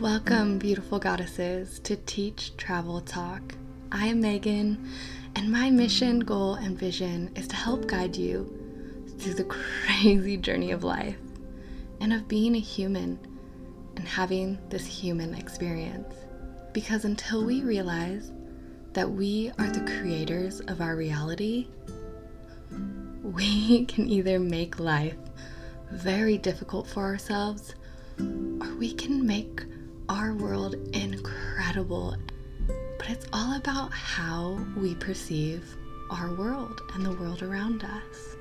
[0.00, 3.54] Welcome, beautiful goddesses, to Teach Travel Talk.
[3.92, 4.90] I am Megan,
[5.36, 8.52] and my mission, goal, and vision is to help guide you
[9.18, 11.16] through the crazy journey of life
[12.00, 13.20] and of being a human
[13.94, 16.12] and having this human experience.
[16.72, 18.32] Because until we realize
[18.94, 21.68] that we are the creators of our reality,
[23.22, 25.16] we can either make life
[25.92, 27.76] very difficult for ourselves
[28.18, 29.62] or we can make
[30.08, 32.16] our world incredible.
[32.98, 35.76] But it's all about how we perceive
[36.10, 38.36] our world and the world around us.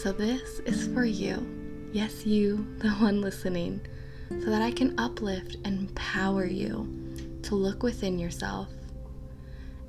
[0.00, 1.88] So, this is for you.
[1.92, 3.80] Yes, you, the one listening,
[4.28, 8.68] so that I can uplift and empower you to look within yourself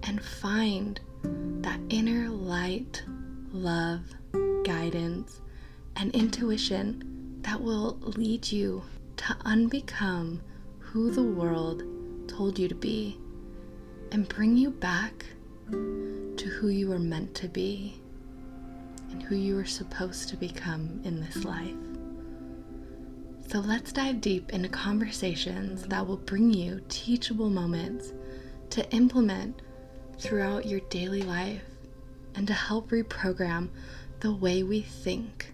[0.04, 1.00] and find
[1.62, 3.04] that inner light,
[3.52, 4.02] love,
[4.64, 5.42] guidance,
[5.96, 8.84] and intuition that will lead you
[9.18, 10.40] to unbecome
[10.92, 11.84] who the world
[12.30, 13.20] told you to be
[14.14, 15.26] and bring you back
[15.70, 18.00] to who you were meant to be
[19.12, 21.76] and who you were supposed to become in this life.
[23.50, 28.14] So let's dive deep into conversations that will bring you teachable moments
[28.70, 29.62] to implement
[30.18, 31.64] throughout your daily life
[32.36, 33.70] and to help reprogram
[34.22, 35.54] the way we think.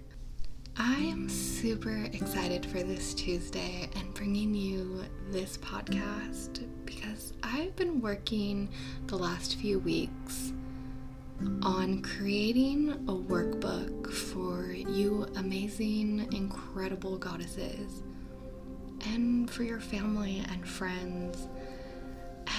[0.77, 8.01] I am super excited for this Tuesday and bringing you this podcast because I've been
[8.01, 8.69] working
[9.05, 10.51] the last few weeks
[11.61, 18.01] on creating a workbook for you amazing, incredible goddesses
[19.05, 21.47] and for your family and friends.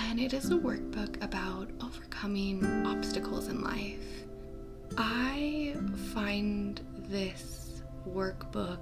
[0.06, 4.24] And it is a workbook about overcoming obstacles in life.
[4.96, 5.74] I
[6.12, 7.63] find this
[8.08, 8.78] workbook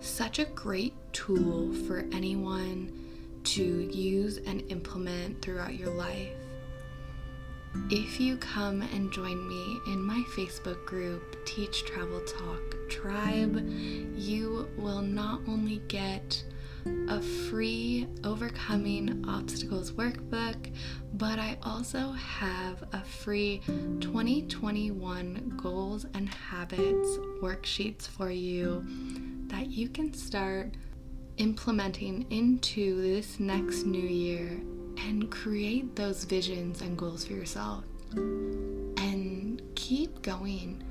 [0.00, 2.92] such a great tool for anyone
[3.44, 6.32] to use and implement throughout your life.
[7.90, 13.66] If you come and join me in my Facebook group, Teach Travel Talk Tribe,
[14.16, 16.42] you will not only get
[17.08, 20.72] a free Overcoming Obstacles workbook,
[21.14, 23.62] but I also have a free
[24.00, 28.84] 2021 Goals and Habits worksheets for you
[29.48, 30.74] that you can start
[31.38, 34.60] implementing into this next new year
[34.98, 37.84] and create those visions and goals for yourself.
[38.12, 40.82] And keep going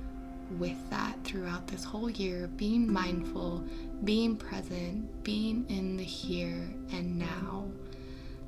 [0.58, 3.66] with that throughout this whole year, being mindful,
[4.04, 7.66] being present, being in the here and now.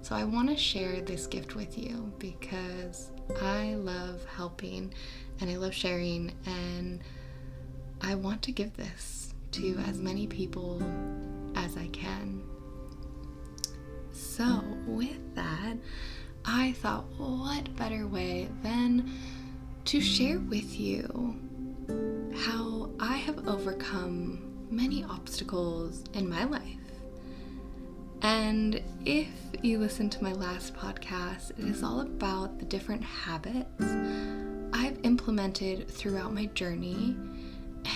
[0.01, 3.11] So, I want to share this gift with you because
[3.41, 4.93] I love helping
[5.41, 7.01] and I love sharing, and
[8.01, 10.81] I want to give this to as many people
[11.55, 12.43] as I can.
[14.11, 15.75] So, with that,
[16.45, 19.11] I thought, what better way than
[19.85, 21.35] to share with you
[22.35, 26.63] how I have overcome many obstacles in my life.
[28.21, 29.29] And if
[29.61, 33.83] you listen to my last podcast, it is all about the different habits
[34.73, 37.15] I've implemented throughout my journey.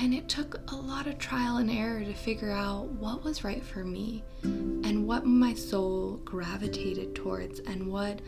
[0.01, 3.63] And it took a lot of trial and error to figure out what was right
[3.63, 8.21] for me and what my soul gravitated towards and what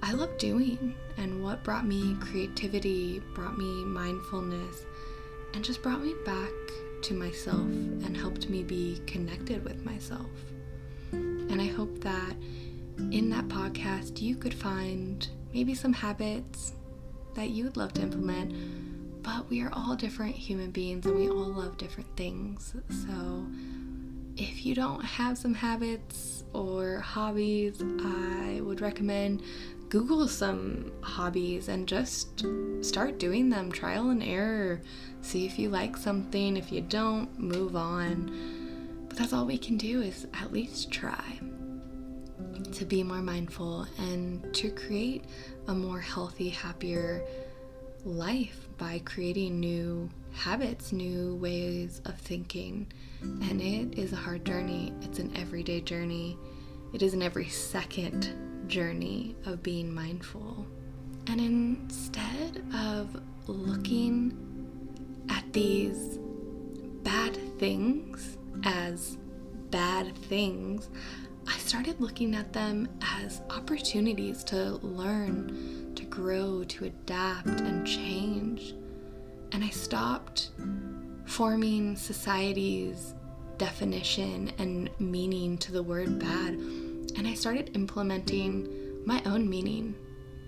[0.00, 4.84] I love doing and what brought me creativity, brought me mindfulness,
[5.54, 6.50] and just brought me back
[7.02, 10.30] to myself and helped me be connected with myself.
[11.12, 12.34] And I hope that
[13.10, 16.72] in that podcast you could find maybe some habits
[17.34, 21.28] that you would love to implement, but we are all different human beings and we
[21.28, 22.74] all love different things.
[22.88, 23.46] So
[24.36, 29.42] if you don't have some habits or hobbies, I would recommend
[29.92, 32.46] Google some hobbies and just
[32.80, 34.80] start doing them, trial and error.
[35.20, 36.56] See if you like something.
[36.56, 39.04] If you don't, move on.
[39.06, 41.38] But that's all we can do is at least try
[42.72, 45.26] to be more mindful and to create
[45.68, 47.22] a more healthy, happier
[48.06, 52.90] life by creating new habits, new ways of thinking.
[53.20, 56.38] And it is a hard journey, it's an everyday journey,
[56.94, 60.66] it is an every second journey of being mindful.
[61.26, 64.36] And instead of looking
[65.28, 66.18] at these
[67.02, 69.18] bad things as
[69.70, 70.88] bad things,
[71.48, 72.88] I started looking at them
[73.20, 78.74] as opportunities to learn, to grow, to adapt and change.
[79.52, 80.50] And I stopped
[81.24, 83.14] forming society's
[83.58, 86.58] definition and meaning to the word bad.
[87.16, 88.68] And I started implementing
[89.04, 89.94] my own meaning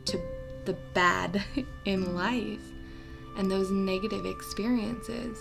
[0.06, 0.20] to
[0.64, 1.44] the bad
[1.84, 2.62] in life
[3.36, 5.38] and those negative experiences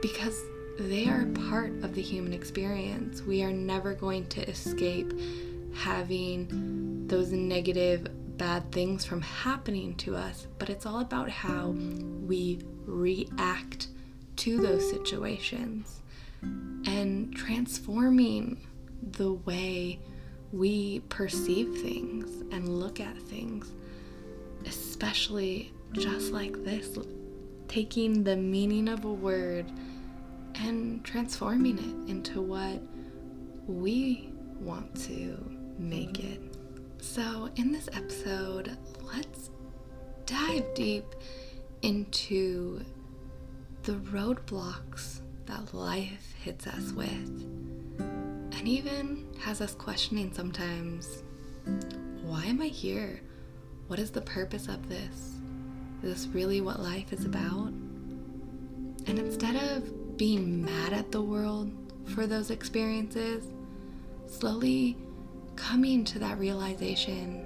[0.00, 0.42] because
[0.78, 3.22] they are part of the human experience.
[3.22, 5.12] We are never going to escape
[5.74, 12.60] having those negative, bad things from happening to us, but it's all about how we
[12.84, 13.88] react
[14.36, 16.00] to those situations
[16.42, 18.66] and transforming
[19.02, 19.98] the way
[20.52, 23.72] we perceive things and look at things,
[24.66, 26.98] especially just like this,
[27.68, 29.70] taking the meaning of a word
[30.56, 32.80] and transforming it into what
[33.66, 35.38] we want to
[35.78, 36.40] make it.
[37.00, 39.50] So, in this episode, let's
[40.26, 41.06] dive deep
[41.80, 42.84] into
[43.82, 47.08] the roadblocks that life hits us with,
[47.98, 51.22] and even has us questioning sometimes
[52.22, 53.20] why am I here?
[53.88, 55.36] What is the purpose of this?
[56.02, 57.68] Is this really what life is about?
[59.06, 61.70] And instead of being mad at the world
[62.14, 63.44] for those experiences,
[64.26, 64.96] slowly
[65.56, 67.44] coming to that realization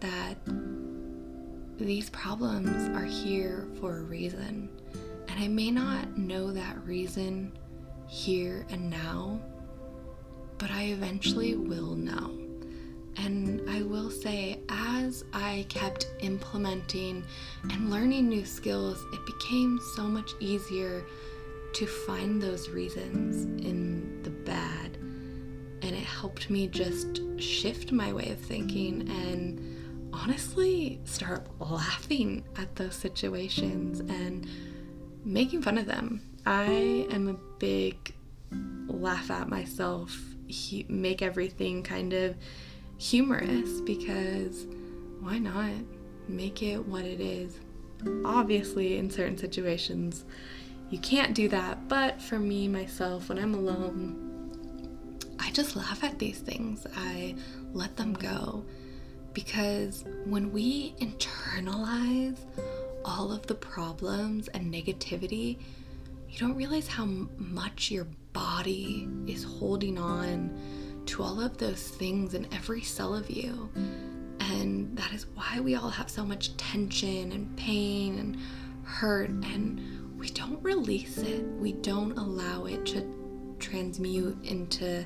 [0.00, 0.36] that
[1.78, 4.68] these problems are here for a reason.
[5.28, 7.56] And I may not know that reason
[8.06, 9.40] here and now,
[10.58, 12.34] but I eventually will know.
[13.16, 17.24] And I will say, as I kept implementing
[17.70, 21.04] and learning new skills, it became so much easier
[21.74, 24.96] to find those reasons in the bad.
[25.82, 32.74] And it helped me just shift my way of thinking and honestly start laughing at
[32.76, 34.48] those situations and
[35.24, 36.22] making fun of them.
[36.46, 38.14] I am a big
[38.86, 40.16] laugh at myself,
[40.88, 42.36] make everything kind of
[42.98, 44.66] humorous because
[45.20, 45.72] why not
[46.28, 47.58] make it what it is?
[48.24, 50.24] Obviously, in certain situations,
[50.90, 51.88] you can't do that.
[51.88, 54.28] But for me, myself, when I'm alone,
[55.38, 56.86] I just laugh at these things.
[56.96, 57.34] I
[57.72, 58.64] let them go.
[59.32, 62.38] Because when we internalize
[63.04, 65.58] all of the problems and negativity,
[66.28, 67.06] you don't realize how
[67.36, 68.06] much your
[68.38, 70.56] body is holding on
[71.06, 73.68] to all of those things in every cell of you.
[74.38, 78.36] And that is why we all have so much tension and pain and
[78.84, 79.80] hurt and
[80.16, 81.42] we don't release it.
[81.58, 85.04] We don't allow it to transmute into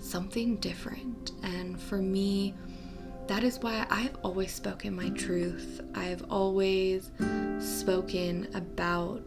[0.00, 1.32] something different.
[1.44, 2.54] And for me,
[3.28, 5.82] that is why I've always spoken my truth.
[5.94, 7.12] I've always
[7.60, 9.22] spoken about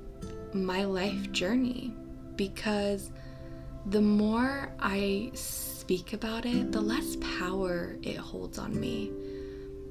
[0.54, 1.96] my life journey
[2.36, 3.12] because
[3.88, 9.12] the more I speak about it, the less power it holds on me.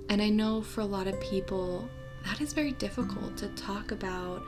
[0.08, 1.88] And I know for a lot of people,
[2.24, 4.42] that is very difficult to talk about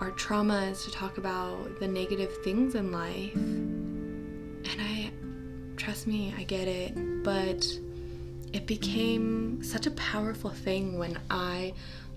[0.00, 3.34] our traumas, to talk about the negative things in life.
[3.34, 5.10] And I,
[5.76, 7.66] trust me, I get it, but
[8.52, 11.72] it became such a powerful thing when I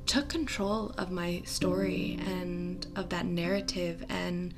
[0.06, 4.54] took control of my story and of that narrative and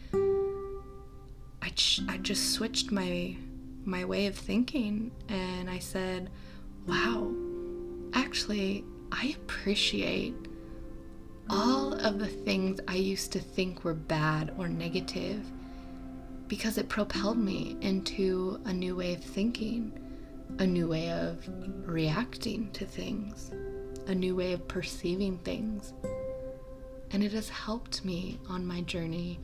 [1.61, 3.35] I, ch- I just switched my
[3.83, 6.29] my way of thinking and I said,
[6.85, 7.33] "Wow,
[8.13, 10.35] actually I appreciate
[11.49, 15.45] all of the things I used to think were bad or negative
[16.47, 19.91] because it propelled me into a new way of thinking,
[20.59, 21.47] a new way of
[21.85, 23.51] reacting to things,
[24.07, 25.93] a new way of perceiving things.
[27.11, 29.39] And it has helped me on my journey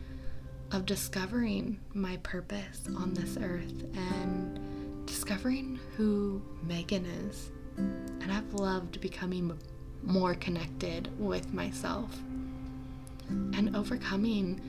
[0.72, 4.60] of discovering my purpose on this earth and
[5.06, 7.52] discovering who Megan is.
[7.78, 9.58] And I've loved becoming
[10.04, 12.18] more connected with myself
[13.30, 14.62] and overcoming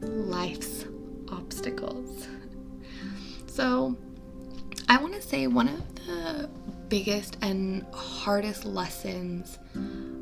[0.00, 0.84] life's
[1.28, 2.26] obstacles.
[3.46, 3.96] So,
[4.88, 6.50] I want to say one of the
[6.88, 9.58] biggest and hardest lessons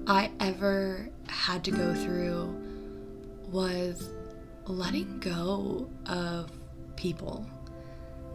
[0.06, 2.54] I ever had to go through
[3.50, 4.10] was
[4.68, 6.50] letting go of
[6.96, 7.46] people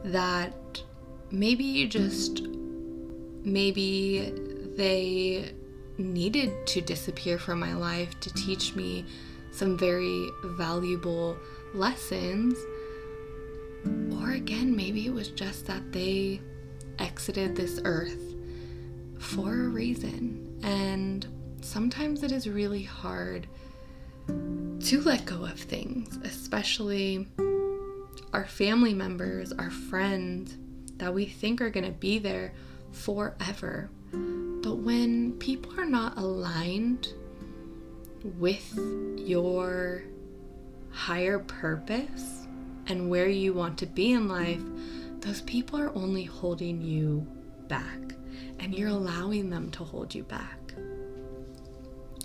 [0.06, 0.82] that
[1.32, 2.42] maybe just
[3.44, 4.34] maybe
[4.76, 5.52] they
[5.98, 9.06] needed to disappear from my life to teach me
[9.52, 11.38] some very valuable
[11.74, 12.58] lessons.
[14.20, 16.42] Or again, maybe it was just that they
[17.00, 18.36] exited this earth
[19.20, 20.60] for a reason.
[20.64, 21.28] And
[21.62, 23.48] sometimes it is really hard
[24.84, 27.26] to let go of things, especially
[28.34, 30.58] our family members, our friends
[30.98, 32.54] that we think are going to be there
[32.92, 33.90] forever.
[34.12, 37.08] But when people are not aligned
[38.38, 38.78] with
[39.18, 40.04] your
[40.92, 42.46] higher purpose
[42.88, 44.62] and where you want to be in life,
[45.22, 47.26] those people are only holding you
[47.70, 48.00] back
[48.60, 50.60] and you're allowing them to hold you back.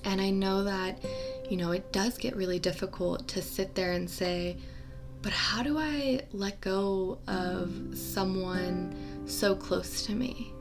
[0.05, 1.05] And I know that,
[1.49, 4.57] you know, it does get really difficult to sit there and say,
[5.23, 8.95] but how do I let go of someone
[9.27, 10.53] so close to me?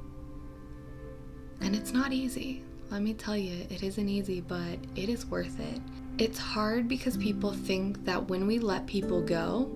[1.61, 2.63] And it's not easy.
[2.89, 5.81] Let me tell you, it isn't easy, but it is worth it.
[6.17, 9.69] It's hard because people think that when we let people go,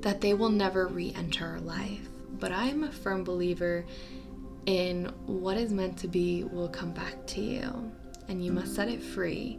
[0.00, 2.08] that they will never re-enter our life.
[2.38, 3.84] But I'm a firm believer
[4.66, 7.92] in what is meant to be will come back to you,
[8.28, 9.58] and you must set it free.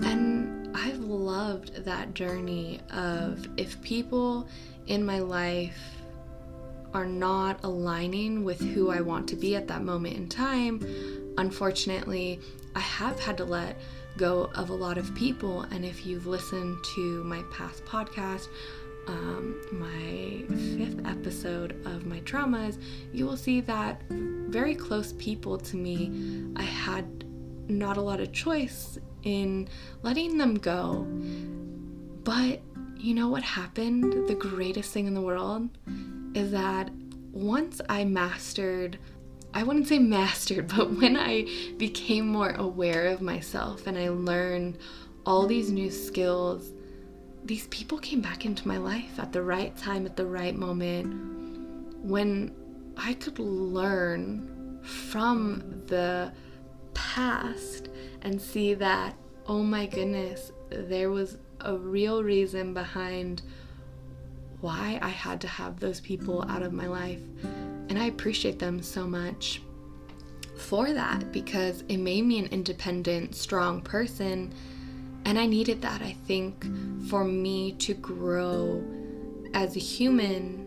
[0.00, 4.48] And I've loved that journey of if people
[4.86, 5.78] in my life
[6.92, 10.80] are not aligning with who I want to be at that moment in time,
[11.38, 12.40] unfortunately,
[12.74, 13.76] I have had to let
[14.16, 15.62] go of a lot of people.
[15.62, 18.48] And if you've listened to my past podcast,
[19.06, 20.44] um, my
[20.76, 22.80] fifth episode of my traumas,
[23.12, 27.24] you will see that very close people to me, I had
[27.68, 29.68] not a lot of choice in
[30.02, 31.06] letting them go.
[32.22, 32.60] But
[32.96, 34.28] you know what happened?
[34.28, 35.68] The greatest thing in the world
[36.34, 36.90] is that
[37.32, 38.98] once I mastered,
[39.52, 44.78] I wouldn't say mastered, but when I became more aware of myself and I learned
[45.26, 46.72] all these new skills,
[47.44, 51.14] these people came back into my life at the right time, at the right moment,
[52.02, 52.54] when
[52.96, 56.32] I could learn from the
[56.94, 57.88] past
[58.24, 59.14] and see that,
[59.46, 63.42] oh my goodness, there was a real reason behind
[64.60, 67.20] why I had to have those people out of my life.
[67.88, 69.60] And I appreciate them so much
[70.56, 74.54] for that because it made me an independent, strong person.
[75.26, 76.66] And I needed that, I think,
[77.08, 78.82] for me to grow
[79.52, 80.66] as a human.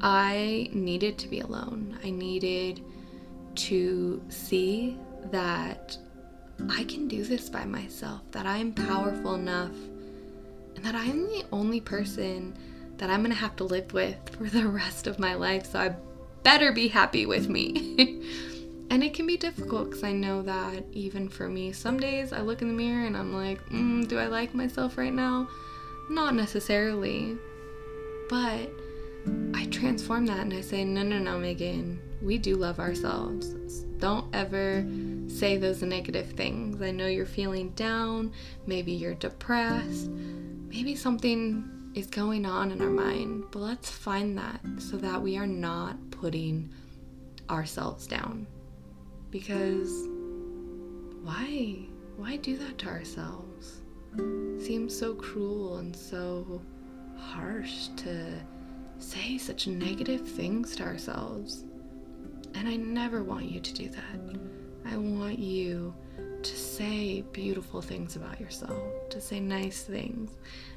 [0.00, 1.98] I needed to be alone.
[2.02, 2.82] I needed
[3.54, 4.96] to see
[5.30, 5.96] that
[6.68, 9.74] I can do this by myself, that I'm powerful enough,
[10.74, 12.56] and that I'm the only person
[12.96, 15.96] that I'm gonna have to live with for the rest of my life, so I
[16.42, 18.22] better be happy with me.
[18.90, 22.40] and it can be difficult because I know that even for me, some days I
[22.40, 25.48] look in the mirror and I'm like, mm, do I like myself right now?
[26.10, 27.36] Not necessarily.
[28.28, 28.70] But
[29.54, 33.54] I transform that and I say, no, no, no, Megan, we do love ourselves.
[33.98, 34.84] Don't ever
[35.28, 36.80] say those negative things.
[36.82, 38.32] I know you're feeling down,
[38.66, 44.60] maybe you're depressed, maybe something is going on in our mind, but let's find that
[44.78, 46.72] so that we are not putting
[47.50, 48.46] ourselves down.
[49.30, 50.06] Because
[51.22, 51.86] why?
[52.16, 53.82] Why do that to ourselves?
[54.58, 56.60] seems so cruel and so
[57.16, 58.40] harsh to
[58.98, 61.64] say such negative things to ourselves.
[62.54, 64.57] And I never want you to do that.
[64.90, 65.94] I want you
[66.42, 70.30] to say beautiful things about yourself, to say nice things.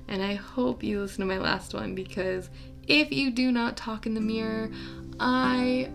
[0.08, 2.50] And I hope you listen to my last one because
[2.88, 4.70] if you do not talk in the mirror,
[5.20, 5.90] I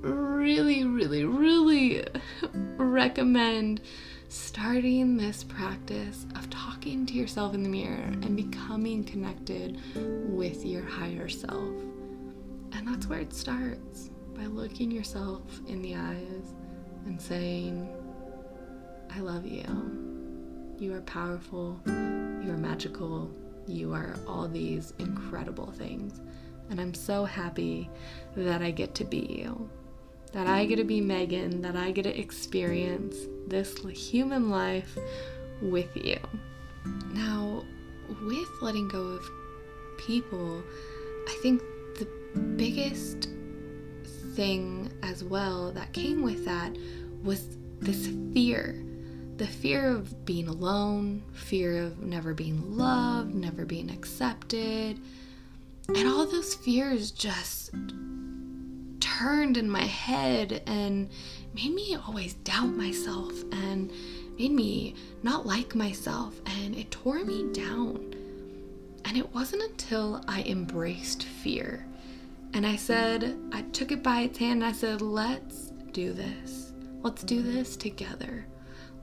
[0.00, 2.04] really, really, really
[2.76, 3.82] recommend
[4.28, 10.84] starting this practice of talking to yourself in the mirror and becoming connected with your
[10.84, 11.74] higher self.
[12.72, 16.53] And that's where it starts by looking yourself in the eyes
[17.06, 17.88] and saying,
[19.10, 19.64] I love you.
[20.78, 21.80] You are powerful.
[21.86, 23.30] You are magical.
[23.66, 26.20] You are all these incredible things.
[26.70, 27.88] And I'm so happy
[28.36, 29.68] that I get to be you.
[30.32, 31.60] That I get to be Megan.
[31.62, 34.98] That I get to experience this human life
[35.62, 36.18] with you.
[37.12, 37.64] Now,
[38.08, 39.30] with letting go of
[39.98, 40.62] people,
[41.28, 41.62] I think
[41.98, 42.08] the
[42.56, 43.28] biggest
[44.34, 46.76] thing as well that came with that
[47.22, 48.84] was this fear
[49.36, 55.00] the fear of being alone, fear of never being loved, never being accepted.
[55.88, 57.70] And all those fears just
[59.00, 61.10] turned in my head and
[61.54, 63.90] made me always doubt myself and
[64.38, 68.14] made me not like myself and it tore me down.
[69.04, 71.86] And it wasn't until I embraced fear
[72.54, 76.72] and I said, I took it by its hand and I said, let's do this.
[77.02, 78.46] Let's do this together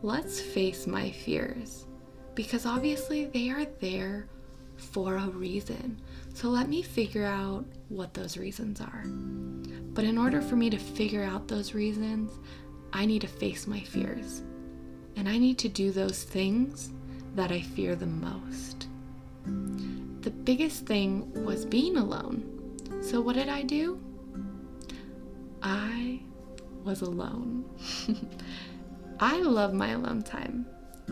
[0.03, 1.85] let's face my fears
[2.33, 4.27] because obviously they are there
[4.75, 6.01] for a reason.
[6.33, 9.03] So let me figure out what those reasons are.
[9.93, 12.31] But in order for me to figure out those reasons,
[12.93, 14.41] I need to face my fears.
[15.17, 16.91] And I need to do those things
[17.35, 18.87] that I fear the most.
[20.21, 22.60] The biggest thing was being alone.
[23.01, 23.99] So, what did I do?
[25.61, 26.21] I
[26.83, 27.65] was alone.
[29.19, 30.65] I love my alone time.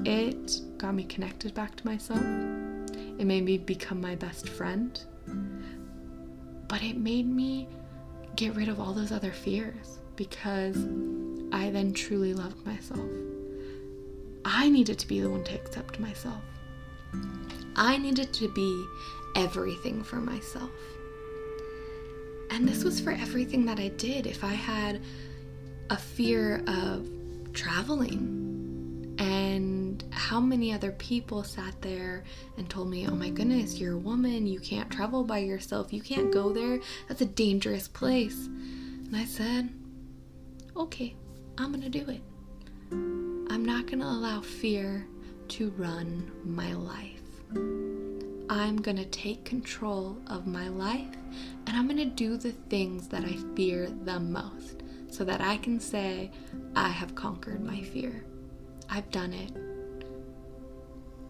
[0.06, 2.22] It got me connected back to myself.
[2.22, 5.00] It made me become my best friend.
[6.68, 7.68] But it made me
[8.36, 10.78] get rid of all those other fears because
[11.52, 13.10] I then truly loved myself.
[14.46, 16.42] I needed to be the one to accept myself.
[17.76, 18.86] I needed to be
[19.36, 20.72] everything for myself.
[22.52, 24.28] And this was for everything that I did.
[24.28, 25.02] If I had
[25.90, 27.08] a fear of
[27.54, 28.40] traveling,
[29.20, 32.24] and how many other people sat there
[32.58, 36.02] and told me, Oh my goodness, you're a woman, you can't travel by yourself, you
[36.02, 38.46] can't go there, that's a dangerous place.
[38.46, 39.70] And I said,
[40.78, 41.16] Okay,
[41.58, 42.22] I'm gonna do it.
[42.92, 45.06] I'm not gonna allow fear
[45.50, 47.99] to run my life.
[48.50, 51.16] I'm gonna take control of my life
[51.68, 55.80] and I'm gonna do the things that I fear the most so that I can
[55.80, 56.32] say,
[56.76, 58.24] I have conquered my fear.
[58.90, 59.52] I've done it.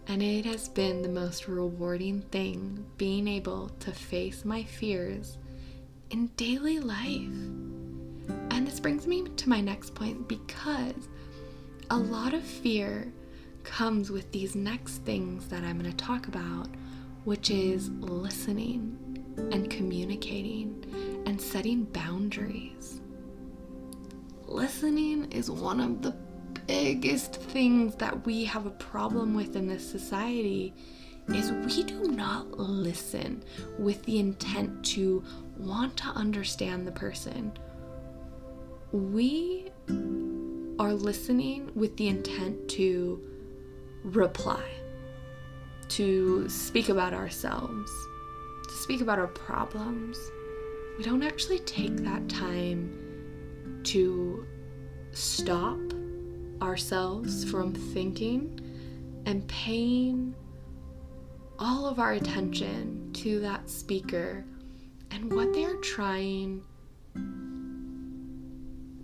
[0.06, 5.36] And it has been the most rewarding thing being able to face my fears
[6.10, 7.28] in daily life.
[8.50, 11.08] And this brings me to my next point because
[11.90, 13.12] a lot of fear
[13.62, 16.68] comes with these next things that I'm going to talk about,
[17.24, 18.96] which is listening
[19.52, 23.00] and communicating and setting boundaries.
[24.46, 26.16] Listening is one of the
[26.66, 30.74] biggest things that we have a problem with in this society
[31.28, 33.42] is we do not listen
[33.78, 35.22] with the intent to
[35.56, 37.52] want to understand the person.
[38.92, 39.70] We
[40.78, 43.20] are listening with the intent to
[44.02, 44.64] reply,
[45.90, 47.90] to speak about ourselves,
[48.68, 50.18] to speak about our problems.
[50.96, 54.46] We don't actually take that time to
[55.12, 55.78] stop
[56.62, 58.60] ourselves from thinking
[59.26, 60.34] and paying
[61.58, 64.44] all of our attention to that speaker
[65.10, 66.62] and what they're trying,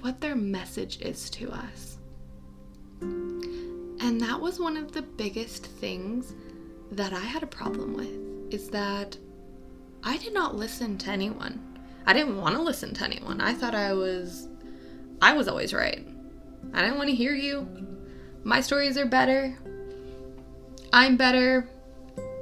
[0.00, 1.98] what their message is to us.
[3.00, 6.34] And that was one of the biggest things
[6.92, 9.16] that I had a problem with is that
[10.02, 11.60] I did not listen to anyone.
[12.06, 13.40] I didn't want to listen to anyone.
[13.40, 14.48] I thought I was
[15.20, 16.06] I was always right.
[16.72, 17.66] I didn't want to hear you.
[18.44, 19.56] My stories are better.
[20.92, 21.68] I'm better.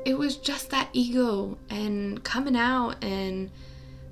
[0.05, 3.51] It was just that ego and coming out and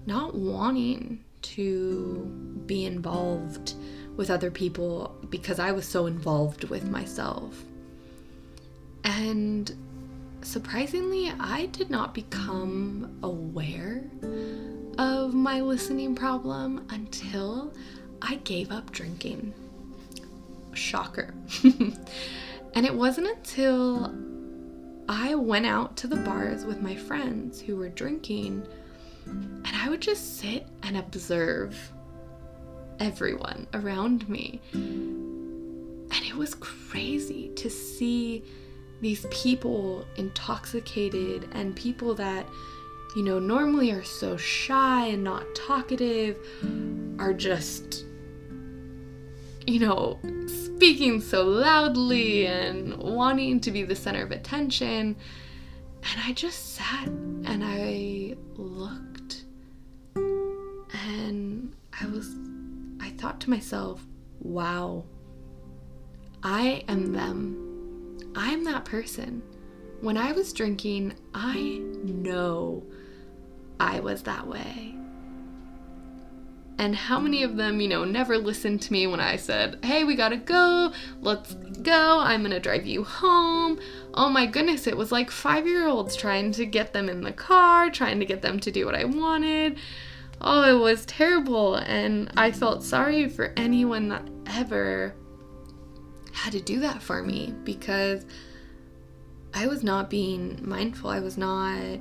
[0.07, 3.75] not wanting to be involved
[4.17, 7.63] with other people because I was so involved with myself.
[9.05, 9.75] And
[10.45, 14.05] surprisingly, I did not become aware
[14.99, 17.73] of my listening problem until
[18.21, 19.55] I gave up drinking.
[20.73, 21.35] Shocker.
[21.65, 24.15] and it wasn't until
[25.09, 28.67] I went out to the bars with my friends who were drinking
[29.27, 31.93] and I would just sit and observe
[32.99, 34.61] everyone around me.
[34.73, 38.45] And it was crazy to see
[39.03, 42.47] these people intoxicated and people that,
[43.17, 46.39] you know, normally are so shy and not talkative
[47.19, 48.05] are just,
[49.67, 55.17] you know, speaking so loudly and wanting to be the center of attention.
[56.05, 59.45] And I just sat and I looked
[60.15, 62.37] and I was
[63.01, 64.07] I thought to myself,
[64.41, 65.05] wow,
[66.45, 67.72] I am them.
[68.35, 69.43] I'm that person.
[70.01, 72.85] When I was drinking, I know
[73.79, 74.95] I was that way.
[76.79, 80.03] And how many of them, you know, never listened to me when I said, hey,
[80.05, 83.79] we gotta go, let's go, I'm gonna drive you home.
[84.15, 87.33] Oh my goodness, it was like five year olds trying to get them in the
[87.33, 89.79] car, trying to get them to do what I wanted
[90.43, 91.77] oh, it was terrible.
[91.77, 95.15] And I felt sorry for anyone that ever
[96.45, 98.25] had to do that for me because
[99.55, 101.11] I was not being mindful.
[101.11, 101.99] I was not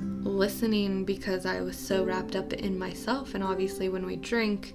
[0.00, 3.34] listening because I was so wrapped up in myself.
[3.34, 4.74] And obviously, when we drink,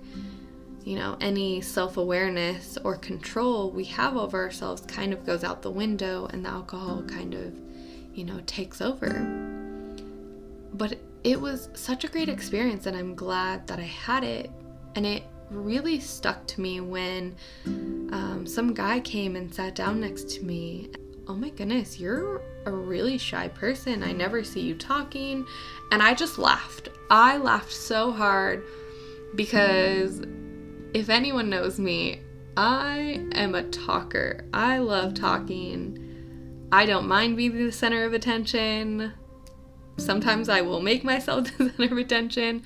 [0.83, 5.61] you know, any self awareness or control we have over ourselves kind of goes out
[5.61, 7.53] the window, and the alcohol kind of
[8.13, 9.09] you know, takes over.
[10.73, 14.49] But it was such a great experience, and I'm glad that I had it.
[14.95, 17.35] And it really stuck to me when
[17.65, 20.89] um, some guy came and sat down next to me.
[21.27, 24.03] Oh my goodness, you're a really shy person.
[24.03, 25.45] I never see you talking.
[25.91, 26.89] And I just laughed.
[27.09, 28.63] I laughed so hard
[29.35, 30.21] because
[30.93, 32.21] if anyone knows me,
[32.57, 34.45] I am a talker.
[34.53, 36.67] I love talking.
[36.71, 39.13] I don't mind being the center of attention.
[39.97, 42.63] Sometimes I will make myself the center of attention.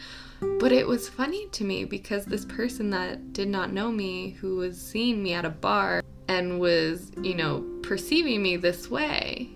[0.59, 4.55] But it was funny to me because this person that did not know me, who
[4.55, 9.49] was seeing me at a bar and was, you know, perceiving me this way,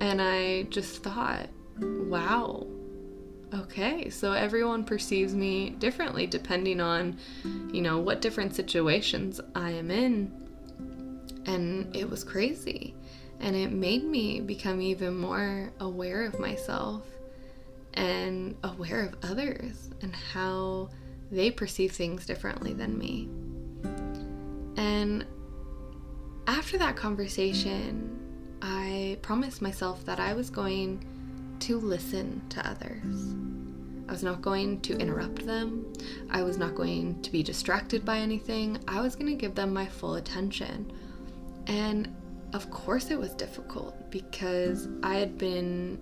[0.00, 2.66] and I just thought, wow,
[3.54, 7.18] okay, so everyone perceives me differently depending on,
[7.72, 10.32] you know, what different situations I am in.
[11.46, 12.94] And it was crazy.
[13.38, 17.06] And it made me become even more aware of myself
[17.96, 20.88] and aware of others and how
[21.30, 23.28] they perceive things differently than me.
[24.76, 25.24] And
[26.46, 28.18] after that conversation,
[28.62, 31.04] I promised myself that I was going
[31.60, 33.34] to listen to others.
[34.08, 35.92] I was not going to interrupt them.
[36.30, 38.78] I was not going to be distracted by anything.
[38.86, 40.92] I was going to give them my full attention.
[41.66, 42.14] And
[42.52, 45.98] of course, it was difficult because I had been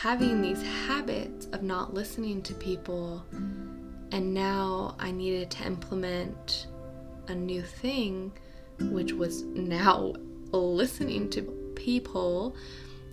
[0.00, 3.24] having these habits of not listening to people,
[4.10, 6.66] and now I needed to implement
[7.28, 8.32] a new thing,
[8.80, 10.14] which was now
[10.52, 11.42] listening to
[11.76, 12.56] people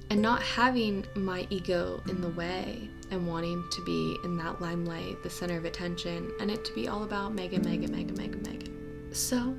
[0.09, 5.21] and not having my ego in the way and wanting to be in that limelight,
[5.21, 9.09] the center of attention, and it to be all about Megan, Megan, Megan, Megan, Megan.
[9.13, 9.55] So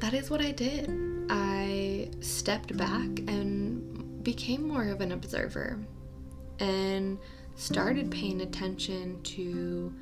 [0.00, 0.90] that is what I did.
[1.30, 5.78] I stepped back and became more of an observer
[6.60, 7.18] and
[7.56, 9.92] started paying attention to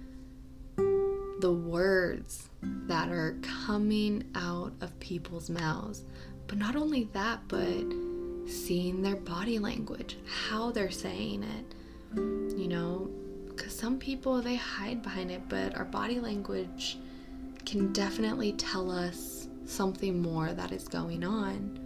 [1.40, 6.04] the words that are coming out of people's mouths.
[6.46, 7.84] But not only that, but
[8.46, 11.74] seeing their body language, how they're saying it,
[12.58, 13.10] you know,
[13.48, 16.98] because some people they hide behind it, but our body language
[17.66, 21.78] can definitely tell us something more that is going on.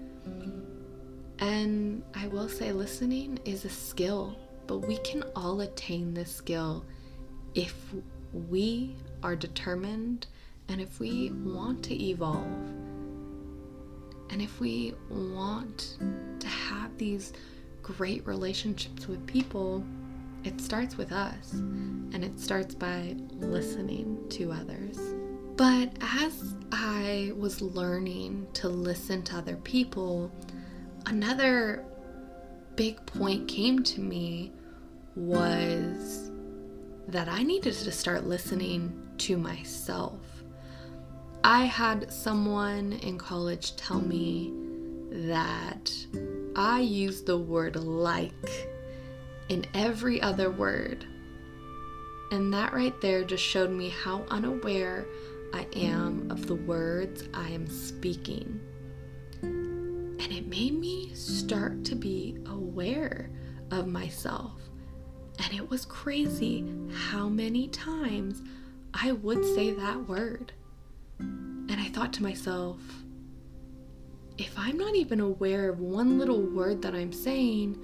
[1.40, 4.36] And I will say, listening is a skill,
[4.72, 6.82] but we can all attain this skill
[7.54, 7.76] if
[8.48, 10.26] we are determined
[10.68, 12.46] and if we want to evolve
[14.30, 15.98] and if we want
[16.40, 17.34] to have these
[17.82, 19.84] great relationships with people,
[20.42, 24.98] it starts with us and it starts by listening to others.
[25.54, 30.32] But as I was learning to listen to other people,
[31.04, 31.84] another
[32.74, 34.50] big point came to me
[35.14, 36.30] was
[37.08, 40.20] that I needed to start listening to myself.
[41.44, 44.52] I had someone in college tell me
[45.10, 45.92] that
[46.56, 48.68] I use the word like
[49.48, 51.04] in every other word.
[52.30, 55.06] And that right there just showed me how unaware
[55.52, 58.60] I am of the words I am speaking.
[59.42, 63.28] And it made me start to be aware
[63.70, 64.52] of myself.
[65.38, 66.64] And it was crazy
[67.10, 68.42] how many times
[68.94, 70.52] I would say that word.
[71.18, 72.78] And I thought to myself,
[74.38, 77.78] if I'm not even aware of one little word that I'm saying,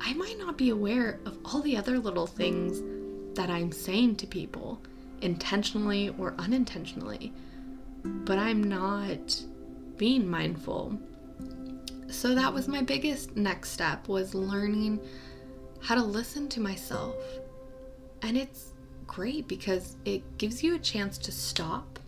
[0.00, 2.82] I might not be aware of all the other little things
[3.36, 4.80] that I'm saying to people,
[5.20, 7.32] intentionally or unintentionally.
[8.02, 9.42] But I'm not
[9.96, 10.98] being mindful.
[12.08, 15.00] So that was my biggest next step was learning
[15.82, 17.16] how to listen to myself.
[18.22, 18.72] And it's
[19.06, 21.98] great because it gives you a chance to stop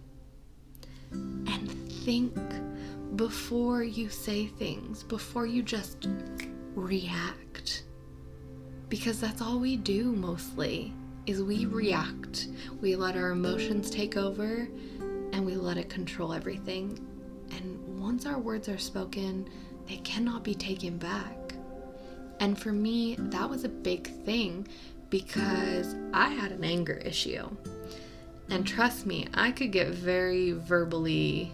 [1.13, 1.71] and
[2.05, 2.37] think
[3.17, 6.07] before you say things, before you just
[6.75, 7.85] react.
[8.89, 10.93] Because that's all we do mostly
[11.27, 12.49] is we react.
[12.81, 14.69] We let our emotions take over
[15.33, 16.99] and we let it control everything.
[17.57, 19.49] And once our words are spoken,
[19.87, 21.42] they cannot be taken back.
[22.43, 24.67] And for me, that was a big thing
[25.11, 27.49] because I had an anger issue.
[28.51, 31.53] And trust me, I could get very verbally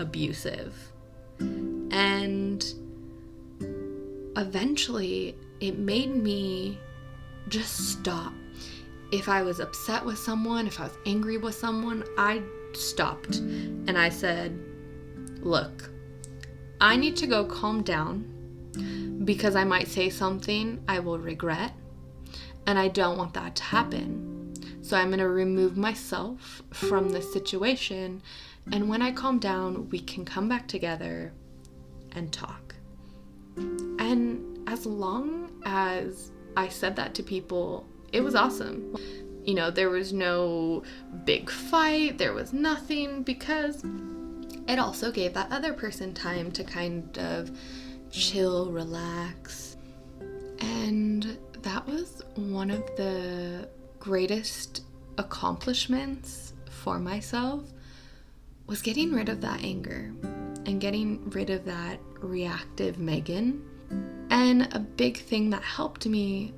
[0.00, 0.74] abusive.
[1.38, 2.66] And
[4.36, 6.80] eventually, it made me
[7.46, 8.32] just stop.
[9.12, 13.96] If I was upset with someone, if I was angry with someone, I stopped and
[13.96, 14.58] I said,
[15.42, 15.88] Look,
[16.80, 18.35] I need to go calm down
[19.26, 21.72] because I might say something I will regret.
[22.66, 24.54] And I don't want that to happen.
[24.82, 28.22] So I'm going to remove myself from the situation.
[28.72, 31.32] And when I calm down, we can come back together
[32.12, 32.74] and talk.
[33.56, 38.96] And as long as I said that to people, it was awesome.
[39.44, 40.82] You know, there was no
[41.24, 43.84] big fight, there was nothing because
[44.68, 47.56] it also gave that other person time to kind of
[48.10, 49.76] chill, relax.
[50.60, 54.82] And that was one of the greatest
[55.18, 57.64] accomplishments for myself
[58.66, 60.12] was getting rid of that anger
[60.66, 63.62] and getting rid of that reactive Megan.
[64.30, 66.52] And a big thing that helped me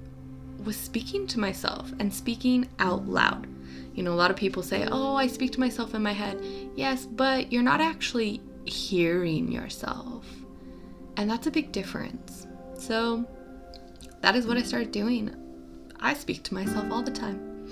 [0.64, 3.46] was speaking to myself and speaking out loud.
[3.94, 6.42] You know, a lot of people say, Oh, I speak to myself in my head.
[6.76, 10.24] Yes, but you're not actually hearing yourself.
[11.18, 12.46] And that's a big difference.
[12.78, 13.26] So
[14.20, 15.34] that is what I started doing.
[15.98, 17.68] I speak to myself all the time.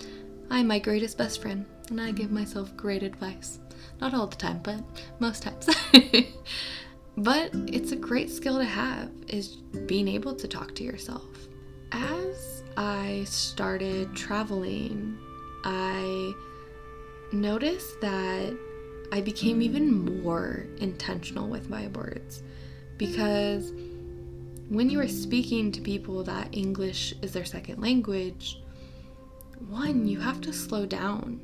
[0.50, 3.60] I'm my greatest best friend, and I give myself great advice.
[4.00, 4.80] Not all the time, but
[5.20, 5.70] most times.
[7.16, 9.56] but it's a great skill to have is
[9.86, 11.46] being able to talk to yourself.
[11.92, 15.16] As I started traveling,
[15.62, 16.34] I
[17.30, 18.58] noticed that
[19.12, 22.42] I became even more intentional with my words
[22.98, 23.72] because
[24.68, 28.60] when you are speaking to people that English is their second language,
[29.68, 31.40] one, you have to slow down,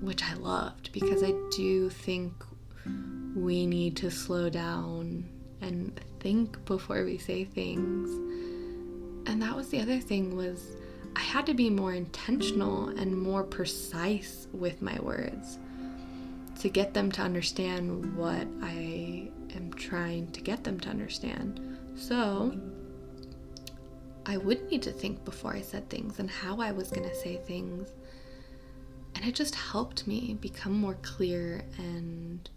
[0.00, 2.32] which I loved because I do think
[3.34, 5.28] we need to slow down
[5.60, 8.10] and think before we say things.
[9.28, 10.76] And that was the other thing was
[11.14, 15.58] I had to be more intentional and more precise with my words
[16.60, 21.78] to get them to understand what I am trying to get them to understand.
[21.94, 22.58] So,
[24.24, 27.14] I would need to think before I said things and how I was going to
[27.14, 27.90] say things.
[29.14, 32.48] And it just helped me become more clear and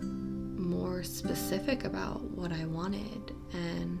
[0.00, 3.32] more specific about what I wanted.
[3.52, 3.98] And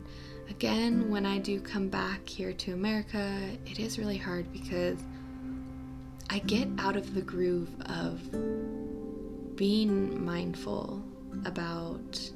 [0.48, 4.98] again, when I do come back here to America, it is really hard because
[6.30, 8.20] I get out of the groove of
[9.56, 11.02] being mindful
[11.44, 12.30] about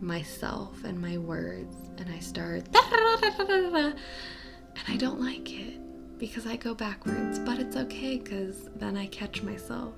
[0.00, 3.94] myself and my words and I start and
[4.88, 5.80] I don't like it
[6.18, 9.94] because I go backwards, but it's okay because then I catch myself.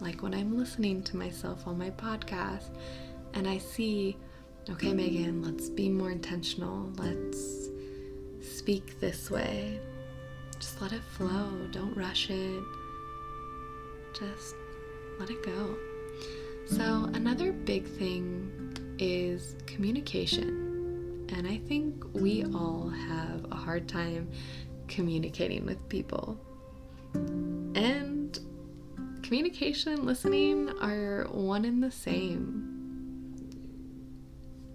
[0.00, 2.70] Like when I'm listening to myself on my podcast
[3.34, 4.16] and I see,
[4.68, 6.90] okay, Megan, let's be more intentional.
[6.96, 7.68] Let's
[8.40, 9.80] speak this way.
[10.58, 11.50] Just let it flow.
[11.70, 12.62] Don't rush it.
[14.18, 14.54] Just
[15.18, 15.76] let it go.
[16.76, 18.50] So, another big thing
[18.98, 21.28] is communication.
[21.28, 24.30] And I think we all have a hard time
[24.88, 26.38] communicating with people.
[27.14, 28.38] And
[29.22, 32.68] communication, and listening are one and the same.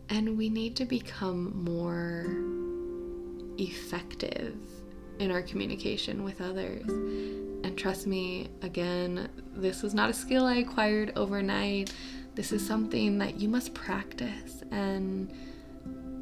[0.09, 2.27] And we need to become more
[3.57, 4.55] effective
[5.19, 6.87] in our communication with others.
[6.87, 11.93] And trust me, again, this was not a skill I acquired overnight.
[12.35, 15.33] This is something that you must practice and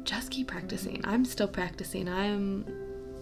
[0.04, 1.00] just keep practicing.
[1.04, 2.08] I'm still practicing.
[2.08, 2.64] I'm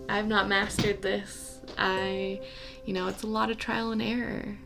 [0.08, 1.60] I've not mastered this.
[1.78, 2.40] I
[2.84, 4.56] you know, it's a lot of trial and error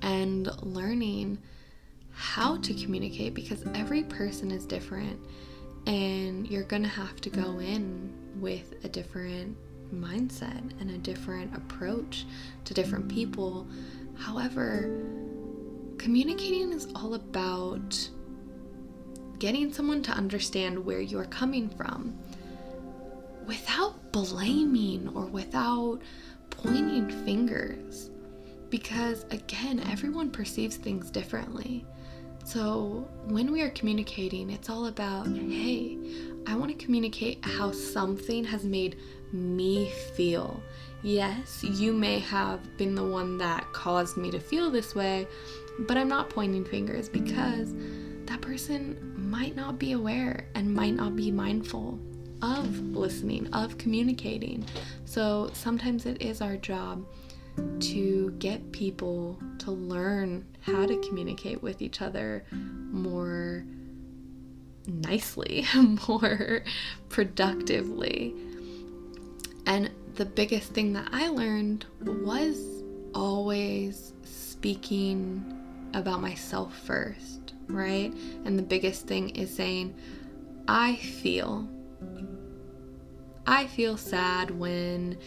[0.00, 1.38] and learning
[2.10, 5.18] how to communicate because every person is different
[5.86, 9.56] and you're going to have to go in with a different
[9.92, 12.26] mindset and a different approach
[12.64, 13.66] to different people.
[14.16, 14.90] However,
[15.98, 18.08] communicating is all about
[19.38, 22.16] getting someone to understand where you're coming from
[23.46, 26.00] without blaming or without
[26.50, 28.10] pointing fingers.
[28.70, 31.84] Because again, everyone perceives things differently.
[32.44, 35.98] So, when we are communicating, it's all about hey,
[36.46, 38.96] I want to communicate how something has made
[39.32, 40.62] me feel.
[41.02, 45.26] Yes, you may have been the one that caused me to feel this way,
[45.80, 47.74] but I'm not pointing fingers because
[48.26, 51.98] that person might not be aware and might not be mindful
[52.40, 54.64] of listening, of communicating.
[55.04, 57.04] So sometimes it is our job
[57.80, 63.64] to get people to learn how to communicate with each other more
[64.86, 65.66] nicely,
[66.08, 66.64] more
[67.08, 68.34] productively.
[69.66, 72.82] And the biggest thing that I learned was
[73.14, 75.58] always speaking
[75.94, 78.12] about myself first, right?
[78.44, 79.94] And the biggest thing is saying,
[80.68, 81.68] I feel.
[83.46, 85.18] I feel sad when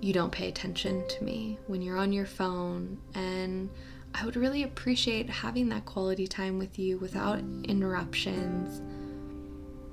[0.00, 3.70] you don't pay attention to me, when you're on your phone, and
[4.14, 8.82] I would really appreciate having that quality time with you without interruptions.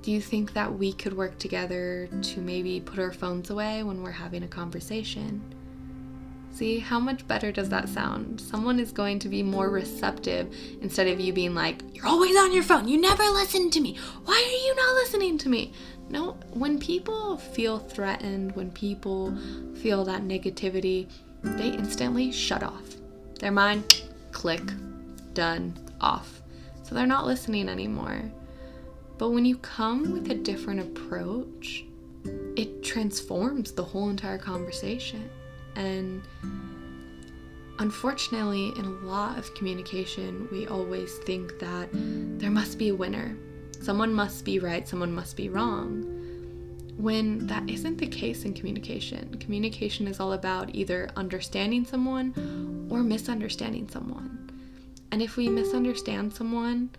[0.08, 4.02] Do you think that we could work together to maybe put our phones away when
[4.02, 5.42] we're having a conversation?
[6.50, 8.40] See, how much better does that sound?
[8.40, 12.54] Someone is going to be more receptive instead of you being like, You're always on
[12.54, 12.88] your phone.
[12.88, 13.98] You never listen to me.
[14.24, 15.74] Why are you not listening to me?
[16.08, 19.36] No, when people feel threatened, when people
[19.74, 21.06] feel that negativity,
[21.42, 22.96] they instantly shut off.
[23.40, 24.72] Their mind, click,
[25.34, 26.40] done, off.
[26.82, 28.22] So they're not listening anymore.
[29.18, 31.84] But when you come with a different approach,
[32.56, 35.28] it transforms the whole entire conversation.
[35.74, 36.22] And
[37.80, 43.36] unfortunately, in a lot of communication, we always think that there must be a winner.
[43.80, 46.14] Someone must be right, someone must be wrong.
[46.96, 53.04] When that isn't the case in communication, communication is all about either understanding someone or
[53.04, 54.50] misunderstanding someone.
[55.12, 56.90] And if we misunderstand someone,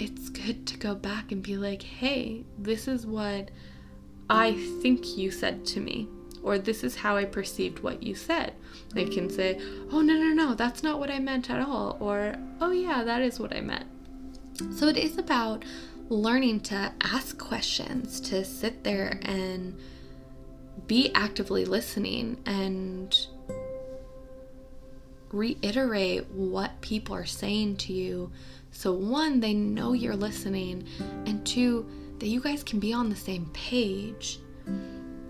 [0.00, 3.50] it's good to go back and be like, hey, this is what
[4.28, 6.08] I think you said to me
[6.42, 8.54] or this is how I perceived what you said.
[8.94, 9.60] They can say,
[9.92, 13.20] oh, no, no, no, that's not what I meant at all, or oh, yeah, that
[13.20, 13.86] is what I meant.
[14.74, 15.64] So it is about
[16.08, 19.78] learning to ask questions, to sit there and
[20.86, 23.26] be actively listening and
[25.30, 28.32] reiterate what people are saying to you.
[28.80, 30.86] So, one, they know you're listening,
[31.26, 31.86] and two,
[32.18, 34.38] that you guys can be on the same page.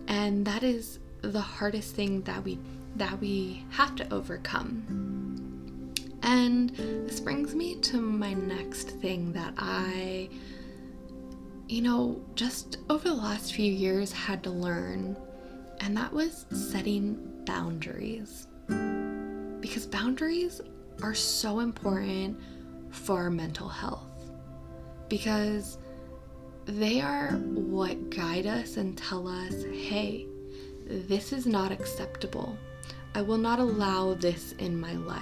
[0.07, 2.61] And that is the hardest thing that we
[2.95, 5.93] that we have to overcome.
[6.23, 10.29] And this brings me to my next thing that I
[11.67, 15.17] you know, just over the last few years had to learn,
[15.81, 18.47] and that was setting boundaries.
[18.69, 20.61] Because boundaries
[21.03, 22.39] are so important
[22.91, 24.07] for mental health.
[25.09, 25.79] Because
[26.67, 30.27] they are what guide us and tell us, hey,
[30.87, 32.57] this is not acceptable.
[33.15, 35.21] I will not allow this in my life.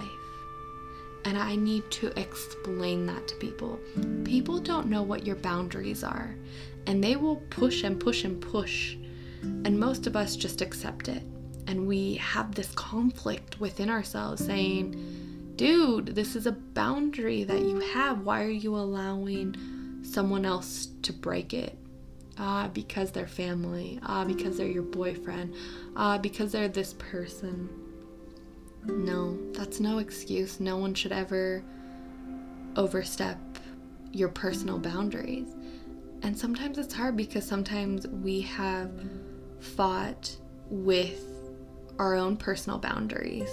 [1.24, 3.78] And I need to explain that to people.
[4.24, 6.34] People don't know what your boundaries are,
[6.86, 8.96] and they will push and push and push.
[9.42, 11.22] And most of us just accept it.
[11.66, 15.27] And we have this conflict within ourselves saying,
[15.58, 18.20] dude, this is a boundary that you have.
[18.20, 19.56] Why are you allowing
[20.02, 21.76] someone else to break it?
[22.38, 23.98] Ah, because they're family.
[24.04, 25.54] Ah, because they're your boyfriend.
[25.96, 27.68] Ah, because they're this person.
[28.84, 30.60] No, that's no excuse.
[30.60, 31.64] No one should ever
[32.76, 33.38] overstep
[34.12, 35.48] your personal boundaries.
[36.22, 38.92] And sometimes it's hard because sometimes we have
[39.58, 40.36] fought
[40.70, 41.24] with
[41.98, 43.50] our own personal boundaries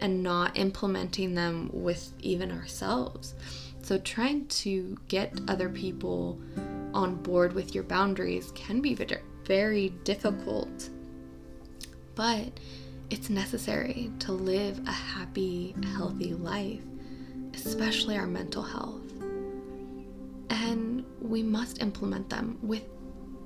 [0.00, 3.34] and not implementing them with even ourselves.
[3.82, 6.40] So, trying to get other people
[6.94, 8.96] on board with your boundaries can be
[9.44, 10.88] very difficult.
[12.14, 12.60] But
[13.10, 16.80] it's necessary to live a happy, healthy life,
[17.54, 19.02] especially our mental health.
[20.50, 22.84] And we must implement them with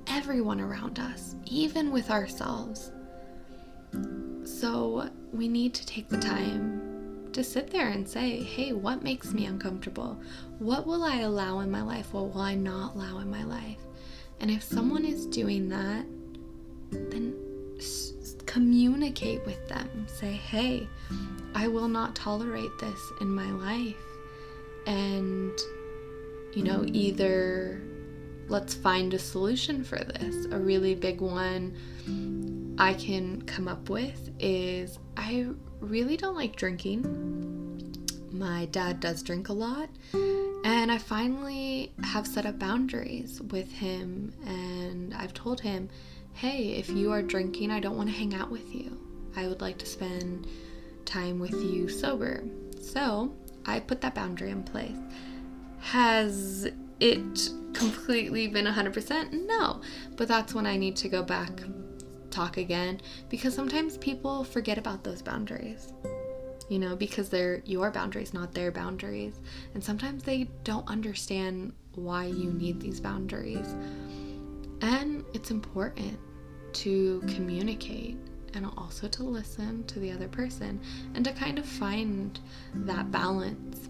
[0.07, 2.91] everyone around us, even with ourselves.
[4.43, 9.33] So we need to take the time to sit there and say, hey, what makes
[9.33, 10.19] me uncomfortable?
[10.57, 12.13] What will I allow in my life?
[12.13, 13.77] What will I not allow in my life?
[14.39, 16.05] And if someone is doing that,
[16.91, 17.35] then
[18.45, 20.07] communicate with them.
[20.07, 20.87] Say, hey,
[21.53, 23.95] I will not tolerate this in my life.
[24.87, 25.57] And,
[26.53, 27.81] you know, either
[28.47, 30.45] let's find a solution for this.
[30.51, 31.75] A really big one
[32.79, 35.47] I can come up with is I
[35.81, 37.03] really don't like drinking.
[38.31, 44.33] My dad does drink a lot, and I finally have set up boundaries with him,
[44.45, 45.89] and I've told him,
[46.33, 48.97] hey, if you are drinking, I don't want to hang out with you.
[49.35, 50.47] I would like to spend
[51.05, 52.43] time with you sober.
[52.81, 53.33] So
[53.65, 54.95] I put that boundary in place.
[55.79, 56.67] Has
[56.99, 59.33] it completely been 100%?
[59.47, 59.81] No.
[60.15, 61.51] But that's when I need to go back
[62.29, 65.93] talk again because sometimes people forget about those boundaries.
[66.69, 69.39] You know because they're your boundaries not their boundaries.
[69.73, 73.75] And sometimes they don't understand why you need these boundaries.
[74.81, 76.17] And it's important
[76.73, 78.17] to communicate
[78.53, 80.79] and also to listen to the other person
[81.15, 82.39] and to kind of find
[82.73, 83.89] that balance.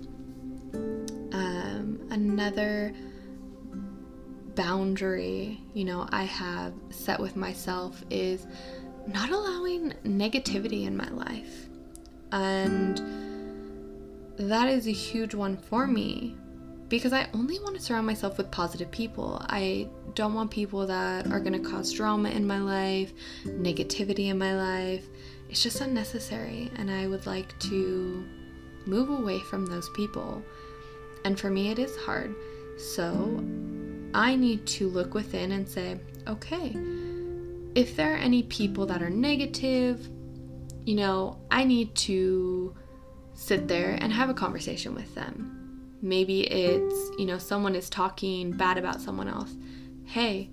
[1.31, 2.93] Um, another
[4.59, 8.45] boundary, you know, I have set with myself is
[9.07, 11.69] not allowing negativity in my life.
[12.33, 12.97] And
[14.35, 16.35] that is a huge one for me
[16.89, 19.41] because I only want to surround myself with positive people.
[19.47, 23.13] I don't want people that are going to cause drama in my life,
[23.45, 25.05] negativity in my life.
[25.49, 28.27] It's just unnecessary, and I would like to
[28.85, 30.43] move away from those people.
[31.23, 32.35] And for me, it is hard.
[32.77, 33.41] So
[34.13, 36.75] I need to look within and say, okay,
[37.75, 40.09] if there are any people that are negative,
[40.85, 42.75] you know, I need to
[43.33, 45.55] sit there and have a conversation with them.
[46.01, 49.53] Maybe it's, you know, someone is talking bad about someone else.
[50.05, 50.49] Hey,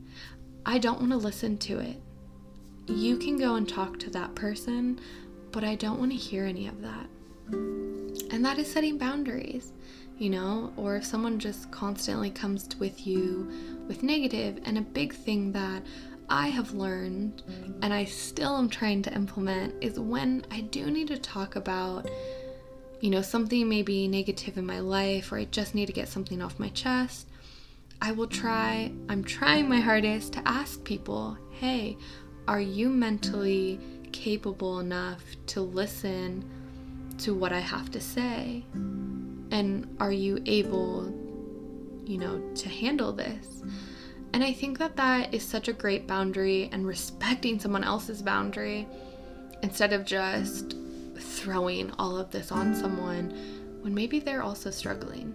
[0.65, 2.01] I don't want to listen to it.
[2.89, 5.01] You can go and talk to that person,
[5.53, 7.07] but I don't want to hear any of that.
[7.49, 9.73] And that is setting boundaries,
[10.19, 13.51] you know, or if someone just constantly comes with you
[13.87, 15.83] with negative, and a big thing that
[16.29, 17.43] I have learned
[17.83, 22.11] and I still am trying to implement is when I do need to talk about,
[23.01, 26.43] you know, something maybe negative in my life or I just need to get something
[26.43, 27.29] off my chest,
[28.01, 31.97] I will try, I'm trying my hardest to ask people, hey,
[32.49, 33.79] are you mentally
[34.13, 36.45] capable enough to listen
[37.19, 38.65] to what I have to say?
[39.51, 41.13] And are you able,
[42.05, 43.63] you know, to handle this?
[44.33, 48.87] And I think that that is such a great boundary and respecting someone else's boundary
[49.63, 50.77] instead of just
[51.19, 53.31] throwing all of this on someone
[53.81, 55.35] when maybe they're also struggling.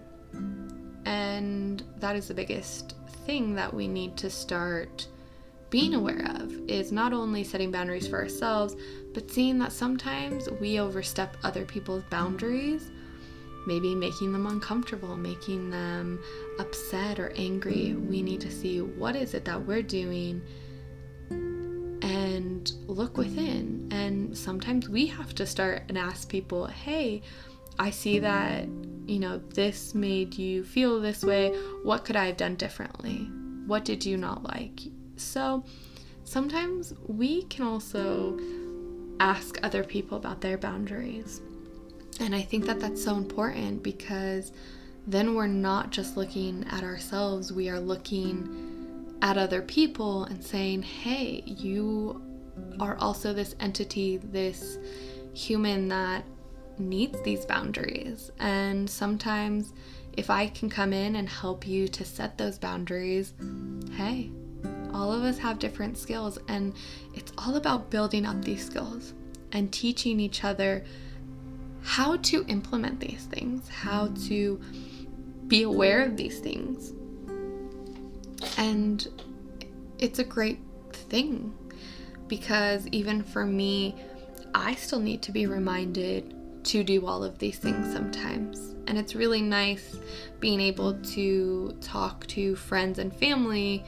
[1.04, 2.94] And that is the biggest
[3.26, 5.08] thing that we need to start
[5.68, 8.76] being aware of is not only setting boundaries for ourselves,
[9.14, 12.91] but seeing that sometimes we overstep other people's boundaries,
[13.66, 16.20] maybe making them uncomfortable, making them
[16.58, 17.94] upset or angry.
[17.94, 20.42] We need to see what is it that we're doing
[21.30, 23.88] and look within.
[23.90, 27.22] And sometimes we have to start and ask people, "Hey,
[27.78, 28.68] I see that,
[29.06, 31.54] you know, this made you feel this way.
[31.82, 33.30] What could I have done differently?
[33.66, 34.80] What did you not like?"
[35.16, 35.64] So
[36.24, 38.38] sometimes we can also
[39.20, 41.40] ask other people about their boundaries.
[42.20, 44.52] And I think that that's so important because
[45.06, 50.82] then we're not just looking at ourselves, we are looking at other people and saying,
[50.82, 52.22] hey, you
[52.80, 54.78] are also this entity, this
[55.34, 56.24] human that
[56.78, 58.30] needs these boundaries.
[58.38, 59.72] And sometimes,
[60.14, 63.32] if I can come in and help you to set those boundaries,
[63.92, 64.30] hey,
[64.92, 66.74] all of us have different skills, and
[67.14, 69.14] it's all about building up these skills
[69.52, 70.84] and teaching each other
[71.82, 74.60] how to implement these things, how to
[75.46, 76.92] be aware of these things.
[78.56, 79.06] And
[79.98, 80.58] it's a great
[80.92, 81.54] thing
[82.28, 83.96] because even for me,
[84.54, 88.74] I still need to be reminded to do all of these things sometimes.
[88.86, 89.96] And it's really nice
[90.40, 93.84] being able to talk to friends and family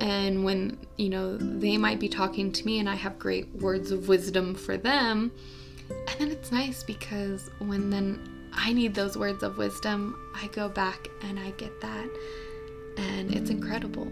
[0.00, 3.90] and when you know they might be talking to me and i have great words
[3.90, 5.32] of wisdom for them
[5.90, 10.68] and then it's nice because when then i need those words of wisdom i go
[10.68, 12.08] back and i get that.
[12.96, 14.08] And it's incredible.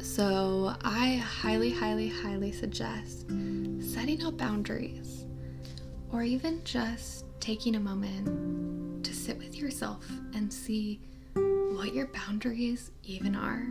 [0.00, 3.26] So i highly highly highly suggest
[3.80, 5.26] setting up boundaries
[6.10, 11.00] or even just taking a moment to sit with yourself and see
[11.34, 13.66] what your boundaries even are.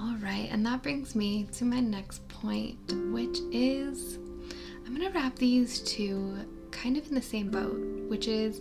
[0.00, 2.78] All right, and that brings me to my next point,
[3.12, 4.18] which is
[4.90, 6.36] I'm going to wrap these two
[6.72, 7.78] kind of in the same boat,
[8.08, 8.60] which is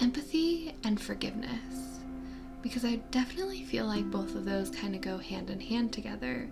[0.00, 2.00] empathy and forgiveness.
[2.60, 6.50] Because I definitely feel like both of those kind of go hand in hand together.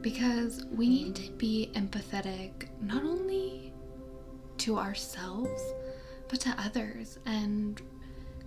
[0.00, 3.72] Because we need to be empathetic not only
[4.58, 5.60] to ourselves,
[6.28, 7.82] but to others and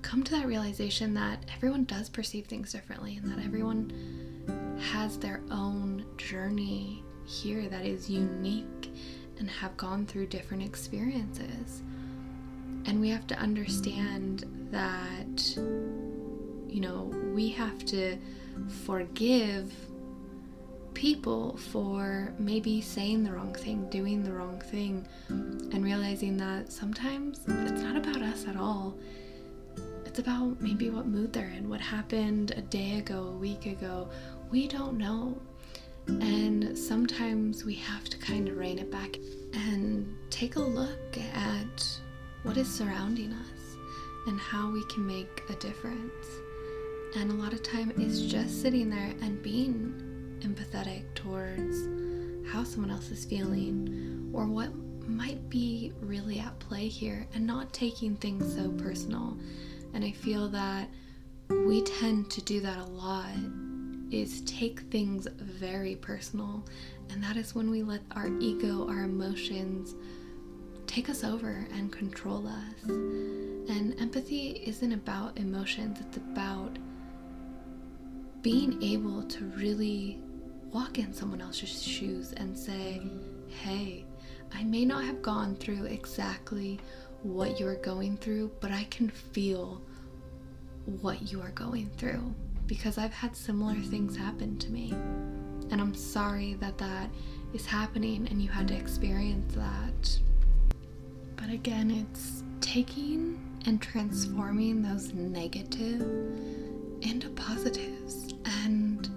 [0.02, 5.42] come to that realization that everyone does perceive things differently and that everyone has their
[5.52, 8.94] own journey here that is unique
[9.44, 11.82] and have gone through different experiences.
[12.86, 15.58] And we have to understand that,
[16.74, 18.18] you know, we have to
[18.86, 19.74] forgive
[20.94, 27.41] people for maybe saying the wrong thing, doing the wrong thing, and realizing that sometimes
[27.46, 28.96] it's not about us at all.
[30.06, 34.08] It's about maybe what mood they're in, what happened a day ago, a week ago,
[34.50, 35.38] we don't know.
[36.08, 39.18] And sometimes we have to kind of rein it back
[39.54, 41.99] and take a look at
[42.43, 43.78] what is surrounding us
[44.28, 46.26] and how we can make a difference.
[47.16, 51.78] And a lot of time is just sitting there and being empathetic towards
[52.51, 54.70] how someone else is feeling or what
[55.08, 59.38] might be really at play here and not taking things so personal.
[59.93, 60.89] And I feel that
[61.49, 63.36] we tend to do that a lot
[64.14, 66.64] is take things very personal
[67.09, 69.95] and that is when we let our ego, our emotions
[70.88, 72.89] take us over and control us.
[72.89, 76.78] And empathy isn't about emotions, it's about
[78.41, 80.20] being able to really
[80.72, 83.01] walk in someone else's shoes and say,
[83.47, 84.05] hey,
[84.53, 86.80] I may not have gone through exactly
[87.22, 89.82] what you're going through, but I can feel
[91.01, 92.34] what you are going through
[92.68, 94.91] because I've had similar things happen to me.
[95.72, 97.09] And I'm sorry that that
[97.53, 100.20] is happening and you had to experience that.
[101.36, 106.01] But again, it's taking and transforming those negative
[107.01, 108.34] into positives
[108.64, 109.09] and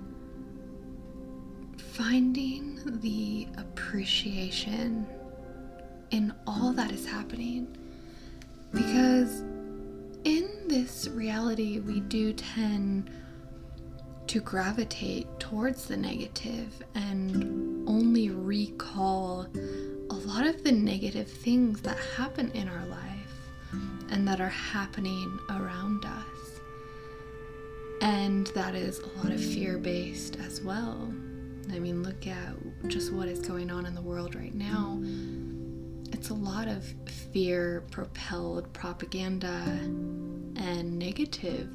[1.78, 5.06] finding the appreciation
[6.10, 7.76] in all that is happening.
[8.72, 9.40] Because
[10.24, 13.10] in this reality, we do tend
[14.28, 19.46] to gravitate towards the negative and only recall
[20.10, 23.00] a lot of the negative things that happen in our life
[24.10, 26.60] and that are happening around us.
[28.02, 31.12] And that is a lot of fear based as well.
[31.72, 32.54] I mean, look at
[32.88, 35.00] just what is going on in the world right now.
[36.12, 36.84] It's a lot of
[37.32, 39.62] fear propelled propaganda
[40.56, 41.68] and negative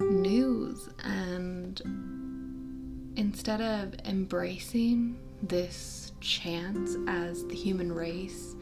[0.00, 0.88] news.
[1.04, 8.54] And instead of embracing this chance as the human race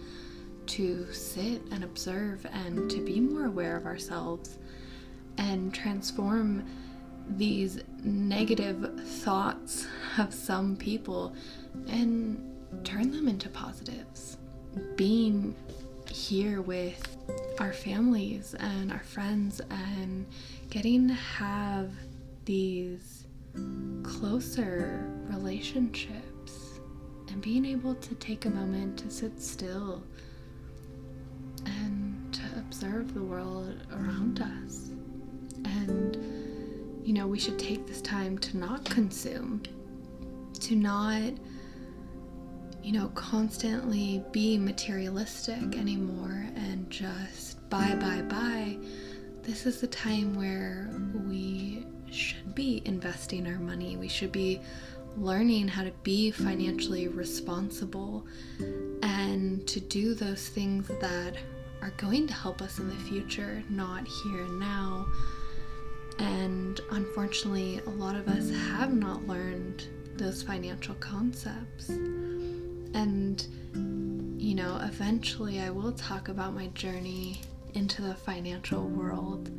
[0.67, 4.59] to sit and observe and to be more aware of ourselves
[5.39, 6.65] and transform
[7.31, 9.87] these negative thoughts
[10.19, 11.35] of some people
[11.89, 12.43] and
[12.85, 14.39] turn them into positives.
[14.97, 15.55] Being
[16.11, 17.17] here with
[17.61, 20.27] our families and our friends and
[20.71, 21.91] getting to have
[22.45, 23.27] these
[24.03, 26.81] closer relationships
[27.31, 30.03] and being able to take a moment to sit still
[31.65, 34.91] and to observe the world around us.
[35.65, 36.17] And,
[37.07, 39.63] you know, we should take this time to not consume,
[40.61, 41.33] to not,
[42.83, 48.77] you know, constantly be materialistic anymore and just buy, buy, buy.
[49.49, 50.91] This is the time where
[51.27, 53.97] we should be investing our money.
[53.97, 54.61] We should be
[55.17, 58.27] learning how to be financially responsible
[59.03, 61.39] and to do those things that
[61.81, 65.07] are going to help us in the future, not here and now.
[66.19, 71.89] And unfortunately, a lot of us have not learned those financial concepts.
[71.89, 73.47] And,
[74.37, 77.41] you know, eventually I will talk about my journey
[77.75, 79.51] into the financial world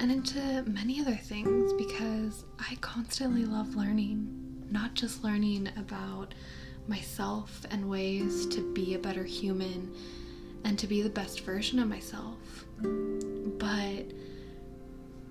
[0.00, 6.34] and into many other things because I constantly love learning, not just learning about
[6.88, 9.94] myself and ways to be a better human
[10.64, 12.66] and to be the best version of myself,
[13.58, 14.04] but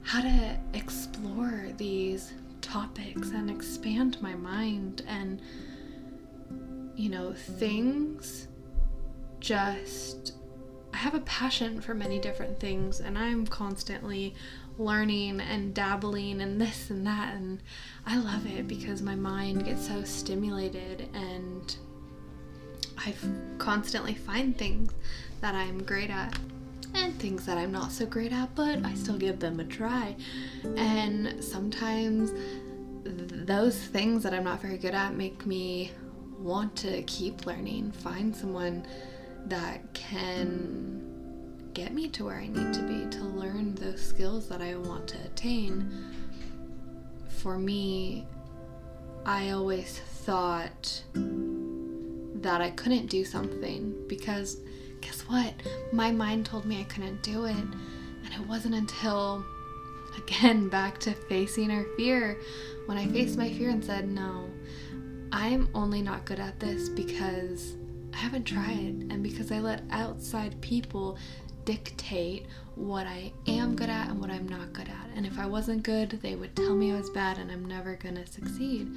[0.04, 5.42] how to explore these topics and expand my mind and
[6.96, 8.48] you know things
[9.40, 10.34] just
[10.94, 14.36] I have a passion for many different things and I'm constantly
[14.78, 17.62] learning and dabbling and this and that and
[18.06, 21.76] I love it because my mind gets so stimulated and
[22.98, 23.14] I
[23.58, 24.92] constantly find things
[25.42, 26.38] that I'm great at
[26.94, 30.16] and things that I'm not so great at, but I still give them a try.
[30.76, 32.32] And sometimes
[33.04, 35.92] those things that I'm not very good at make me
[36.38, 38.86] want to keep learning, find someone
[39.48, 41.02] that can
[41.74, 45.08] get me to where I need to be to learn those skills that I want
[45.10, 45.92] to attain.
[47.28, 48.26] For me,
[49.26, 54.58] I always thought that I couldn't do something because
[55.02, 55.54] guess what?
[55.92, 57.56] My mind told me I couldn't do it.
[57.56, 59.44] And it wasn't until,
[60.18, 62.40] again, back to facing our fear,
[62.86, 64.50] when I faced my fear and said, no,
[65.32, 67.76] I'm only not good at this because
[68.14, 71.18] I haven't tried and because I let outside people
[71.66, 75.16] dictate what I am good at and what I'm not good at.
[75.16, 77.96] And if I wasn't good, they would tell me I was bad and I'm never
[77.96, 78.88] going to succeed.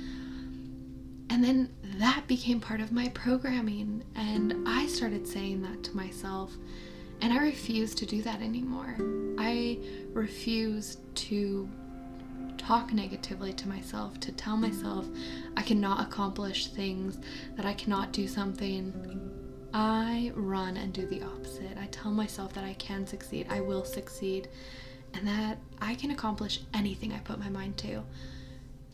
[1.30, 6.52] And then that became part of my programming, and I started saying that to myself.
[7.20, 8.96] And I refuse to do that anymore.
[9.38, 9.78] I
[10.12, 11.68] refuse to
[12.66, 15.06] talk negatively to myself, to tell myself
[15.56, 17.18] I cannot accomplish things,
[17.56, 19.30] that I cannot do something,
[19.74, 21.76] I run and do the opposite.
[21.76, 24.48] I tell myself that I can succeed, I will succeed,
[25.12, 28.02] and that I can accomplish anything I put my mind to.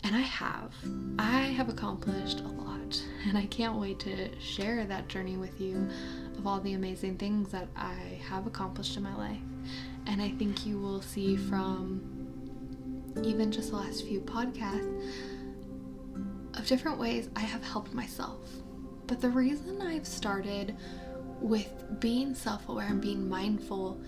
[0.02, 0.72] And I have.
[1.18, 5.88] I have accomplished a lot, and I can't wait to share that journey with you
[6.36, 9.38] of all the amazing things that I have accomplished in my life.
[10.06, 12.19] And I think you will see from
[13.22, 15.12] even just the last few podcasts
[16.54, 18.48] of different ways I have helped myself.
[19.06, 20.76] But the reason I've started
[21.40, 24.00] with being self aware and being mindful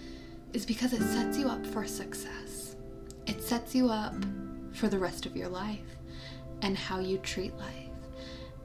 [0.52, 2.76] is because it sets you up for success.
[3.26, 4.14] It sets you up
[4.74, 5.80] for the rest of your life
[6.62, 7.88] and how you treat life.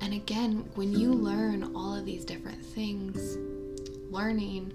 [0.02, 3.38] And again, when you learn all of these different things,
[4.12, 4.74] learning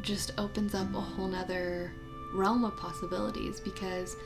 [0.00, 1.92] just opens up a whole nother
[2.34, 4.16] realm of possibilities because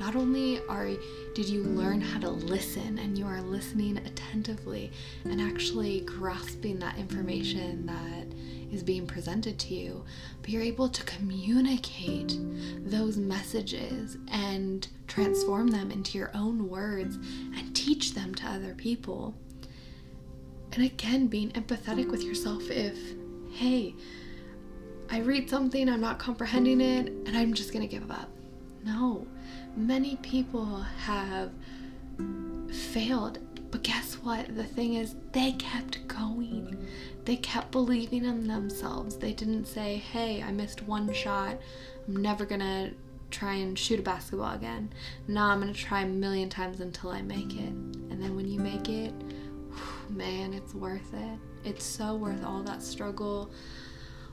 [0.00, 0.88] not only are
[1.34, 4.90] did you learn how to listen and you are listening attentively
[5.24, 8.26] and actually grasping that information that
[8.72, 10.04] is being presented to you,
[10.40, 12.36] but you're able to communicate
[12.84, 19.34] those messages and transform them into your own words and teach them to other people.
[20.72, 22.96] And again, being empathetic with yourself if,
[23.52, 23.94] hey,
[25.10, 28.28] I read something, I'm not comprehending it, and I'm just gonna give up.
[28.84, 29.26] No,
[29.76, 31.50] many people have
[32.70, 33.38] failed,
[33.70, 34.54] but guess what?
[34.54, 36.86] The thing is, they kept going.
[37.24, 39.16] They kept believing in themselves.
[39.16, 41.58] They didn't say, hey, I missed one shot,
[42.06, 42.92] I'm never gonna
[43.30, 44.90] try and shoot a basketball again.
[45.26, 47.72] No, I'm gonna try a million times until I make it.
[48.10, 49.12] And then when you make it,
[50.08, 51.38] man, it's worth it.
[51.64, 53.50] It's so worth all that struggle,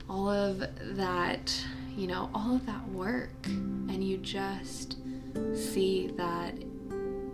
[0.08, 0.64] all of
[0.96, 1.64] that,
[1.96, 3.46] you know, all of that work.
[3.46, 4.96] And you just
[5.54, 6.54] see that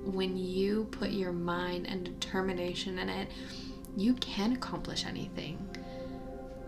[0.04, 3.28] when you put your mind and determination in it,
[3.96, 5.58] you can accomplish anything.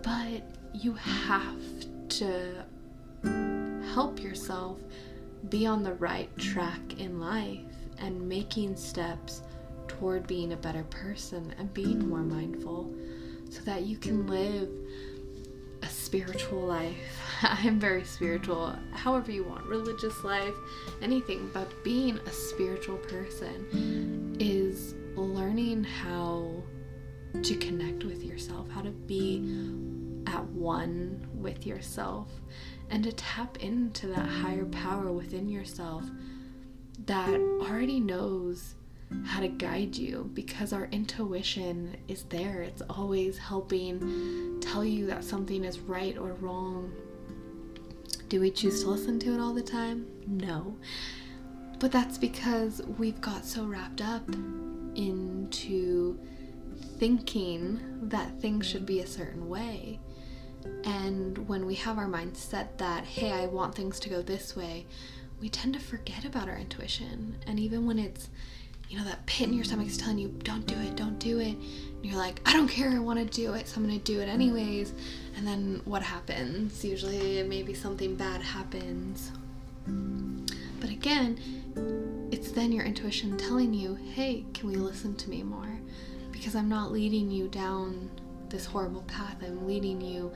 [0.02, 0.42] But
[0.74, 1.60] you have
[2.10, 2.64] to
[3.94, 4.80] help yourself
[5.48, 7.60] be on the right track in life
[7.98, 9.42] and making steps
[9.86, 12.92] toward being a better person and being more mindful
[13.50, 14.68] so that you can live
[16.14, 17.20] spiritual life.
[17.42, 20.54] I'm very spiritual, however you want, religious life,
[21.02, 26.62] anything, but being a spiritual person is learning how
[27.42, 29.38] to connect with yourself, how to be
[30.28, 32.28] at one with yourself,
[32.90, 36.04] and to tap into that higher power within yourself
[37.06, 38.76] that already knows
[39.26, 42.62] how to guide you because our intuition is there.
[42.62, 46.92] It's always helping tell you that something is right or wrong.
[48.28, 50.06] Do we choose to listen to it all the time?
[50.26, 50.76] No.
[51.78, 54.28] But that's because we've got so wrapped up
[54.96, 56.18] into
[56.98, 60.00] thinking that things should be a certain way.
[60.84, 64.56] And when we have our mind set that, hey, I want things to go this
[64.56, 64.86] way,
[65.40, 67.36] we tend to forget about our intuition.
[67.46, 68.30] And even when it's
[68.94, 71.40] you know, that pit in your stomach is telling you, don't do it, don't do
[71.40, 71.56] it.
[71.56, 74.04] And you're like, I don't care, I want to do it, so I'm going to
[74.04, 74.92] do it anyways.
[75.36, 76.84] And then what happens?
[76.84, 79.32] Usually, maybe something bad happens.
[80.80, 85.76] But again, it's then your intuition telling you, hey, can we listen to me more?
[86.30, 88.08] Because I'm not leading you down
[88.48, 90.30] this horrible path, I'm leading you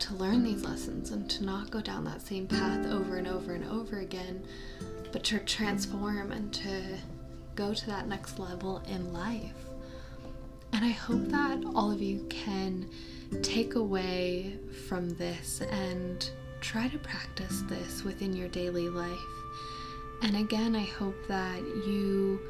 [0.00, 3.54] to learn these lessons and to not go down that same path over and over
[3.54, 4.44] and over again,
[5.12, 6.98] but to transform and to
[7.58, 9.66] go to that next level in life.
[10.72, 12.88] And I hope that all of you can
[13.42, 14.54] take away
[14.86, 16.30] from this and
[16.60, 19.18] try to practice this within your daily life.
[20.22, 22.40] And again, I hope that you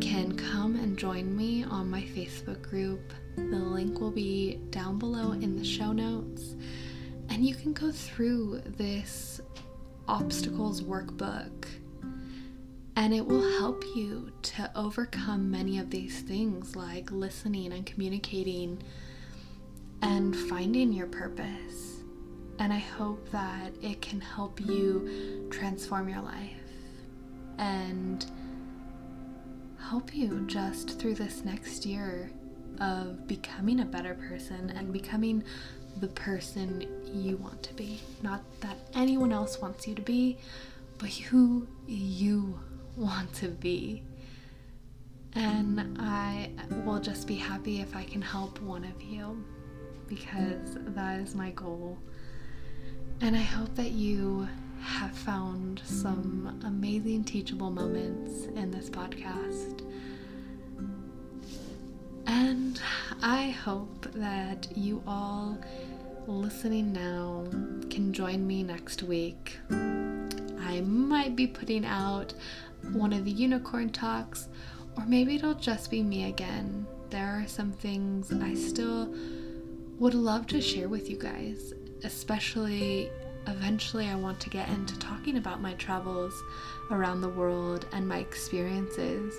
[0.00, 3.12] can come and join me on my Facebook group.
[3.36, 6.56] The link will be down below in the show notes.
[7.28, 9.40] And you can go through this
[10.08, 11.66] obstacles workbook
[12.96, 18.82] and it will help you to overcome many of these things like listening and communicating
[20.02, 22.02] and finding your purpose.
[22.58, 26.52] And I hope that it can help you transform your life
[27.58, 28.24] and
[29.80, 32.30] help you just through this next year
[32.80, 35.42] of becoming a better person and becoming
[36.00, 38.00] the person you want to be.
[38.22, 40.38] Not that anyone else wants you to be,
[40.98, 42.58] but who you
[42.96, 44.02] want to be.
[45.34, 46.50] And I
[46.84, 49.44] will just be happy if I can help one of you
[50.06, 51.98] because that is my goal.
[53.20, 54.48] And I hope that you
[54.80, 59.80] have found some amazing teachable moments in this podcast.
[62.26, 62.80] And
[63.22, 65.58] I hope that you all
[66.26, 67.44] listening now
[67.90, 69.58] can join me next week.
[69.70, 72.34] I might be putting out
[72.92, 74.48] one of the unicorn talks,
[74.96, 76.86] or maybe it'll just be me again.
[77.10, 79.14] There are some things I still
[79.98, 81.72] would love to share with you guys,
[82.02, 83.10] especially
[83.46, 86.34] eventually I want to get into talking about my travels
[86.90, 89.34] around the world and my experiences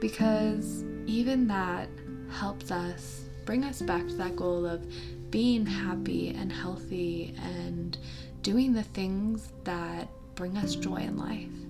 [0.00, 1.88] because even that
[2.30, 4.86] helps us bring us back to that goal of
[5.30, 7.98] being happy and healthy and
[8.42, 11.63] doing the things that bring us joy in life.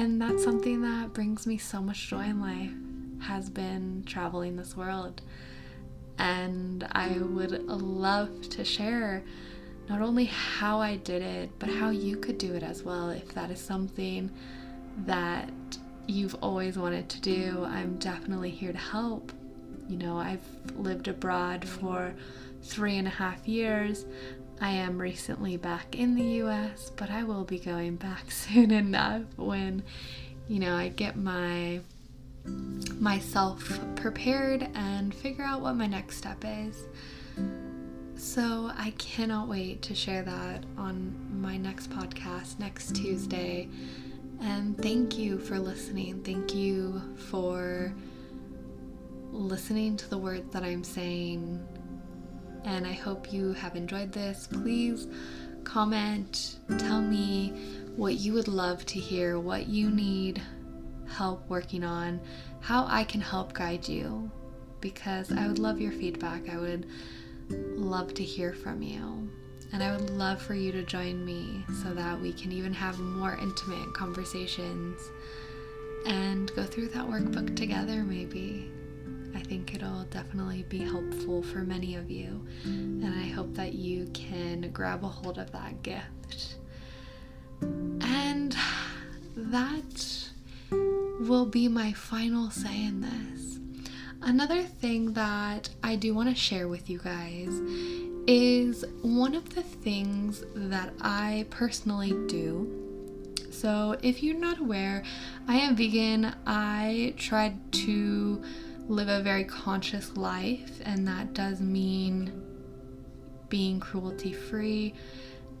[0.00, 2.72] And that's something that brings me so much joy in life
[3.28, 5.20] has been traveling this world.
[6.18, 9.22] And I would love to share
[9.90, 13.10] not only how I did it, but how you could do it as well.
[13.10, 14.30] If that is something
[15.04, 15.52] that
[16.06, 19.34] you've always wanted to do, I'm definitely here to help.
[19.86, 20.40] You know, I've
[20.76, 22.14] lived abroad for
[22.62, 24.06] three and a half years.
[24.60, 29.22] I am recently back in the US, but I will be going back soon enough
[29.36, 29.82] when,
[30.48, 31.80] you know, I get my
[32.98, 36.76] myself prepared and figure out what my next step is.
[38.16, 43.68] So I cannot wait to share that on my next podcast next Tuesday.
[44.42, 46.22] And thank you for listening.
[46.22, 47.00] Thank you
[47.30, 47.94] for
[49.30, 51.66] listening to the words that I'm saying.
[52.64, 54.48] And I hope you have enjoyed this.
[54.50, 55.08] Please
[55.64, 57.52] comment, tell me
[57.96, 60.40] what you would love to hear, what you need
[61.08, 62.20] help working on,
[62.60, 64.30] how I can help guide you.
[64.80, 66.48] Because I would love your feedback.
[66.48, 66.86] I would
[67.50, 69.30] love to hear from you.
[69.72, 72.98] And I would love for you to join me so that we can even have
[72.98, 75.00] more intimate conversations
[76.06, 78.70] and go through that workbook together, maybe.
[79.34, 84.06] I think it'll definitely be helpful for many of you, and I hope that you
[84.12, 86.56] can grab a hold of that gift.
[87.60, 88.56] And
[89.36, 90.30] that
[91.20, 93.58] will be my final say in this.
[94.22, 97.48] Another thing that I do want to share with you guys
[98.26, 102.76] is one of the things that I personally do.
[103.50, 105.02] So, if you're not aware,
[105.48, 106.34] I am vegan.
[106.46, 108.42] I tried to
[108.90, 112.32] live a very conscious life, and that does mean
[113.48, 114.94] being cruelty free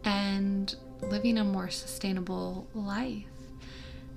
[0.04, 3.24] and living a more sustainable life.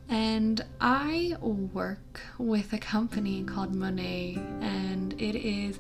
[0.10, 5.80] And I work with a company called Monat, and it is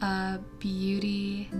[0.00, 1.50] a beauty,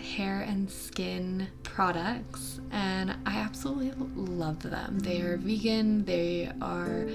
[0.00, 2.60] hair, and skin products.
[2.70, 5.00] And I absolutely love them.
[5.00, 7.08] They are vegan, they are.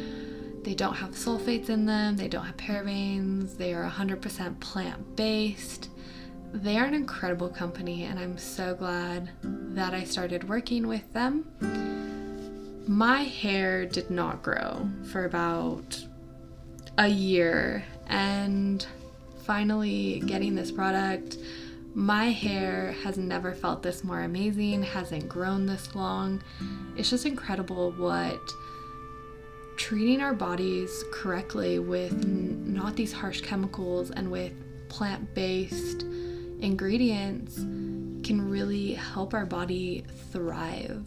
[0.64, 5.90] They don't have sulfates in them, they don't have parabens, they are 100% plant based.
[6.52, 11.46] They are an incredible company, and I'm so glad that I started working with them
[12.90, 16.04] my hair did not grow for about
[16.98, 18.88] a year and
[19.44, 21.38] finally getting this product
[21.94, 26.42] my hair has never felt this more amazing hasn't grown this long
[26.98, 28.42] it's just incredible what
[29.80, 34.52] treating our bodies correctly with n- not these harsh chemicals and with
[34.90, 36.04] plant-based
[36.60, 37.56] ingredients
[38.28, 41.06] can really help our body thrive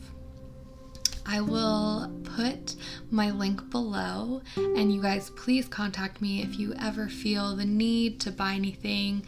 [1.24, 2.74] I will put
[3.10, 8.20] my link below, and you guys please contact me if you ever feel the need
[8.20, 9.24] to buy anything.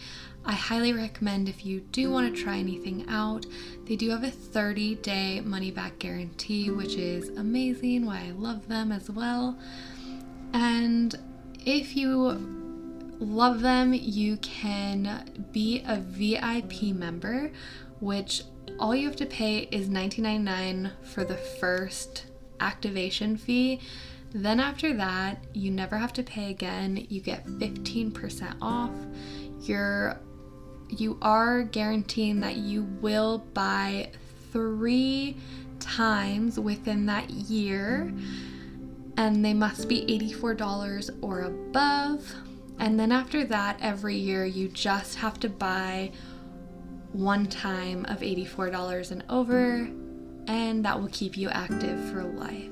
[0.47, 3.47] I highly recommend if you do want to try anything out,
[3.87, 8.69] they do have a 30 day money back guarantee, which is amazing, why I love
[8.69, 9.59] them as well.
[10.53, 11.15] And
[11.65, 12.65] if you
[13.19, 17.51] love them, you can be a VIP member,
[18.01, 18.43] which
[18.79, 22.27] all you have to pay is $19.99 for the first
[22.61, 23.81] activation fee.
[24.35, 27.07] Then after that, you never have to pay again.
[27.09, 28.91] You get 15% off.
[29.61, 30.19] You're
[31.01, 34.11] you are guaranteeing that you will buy
[34.53, 35.37] 3
[35.81, 38.13] times within that year
[39.17, 42.35] and they must be $84 or above.
[42.79, 46.11] And then after that, every year you just have to buy
[47.13, 49.89] one time of $84 and over,
[50.49, 52.71] and that will keep you active for life.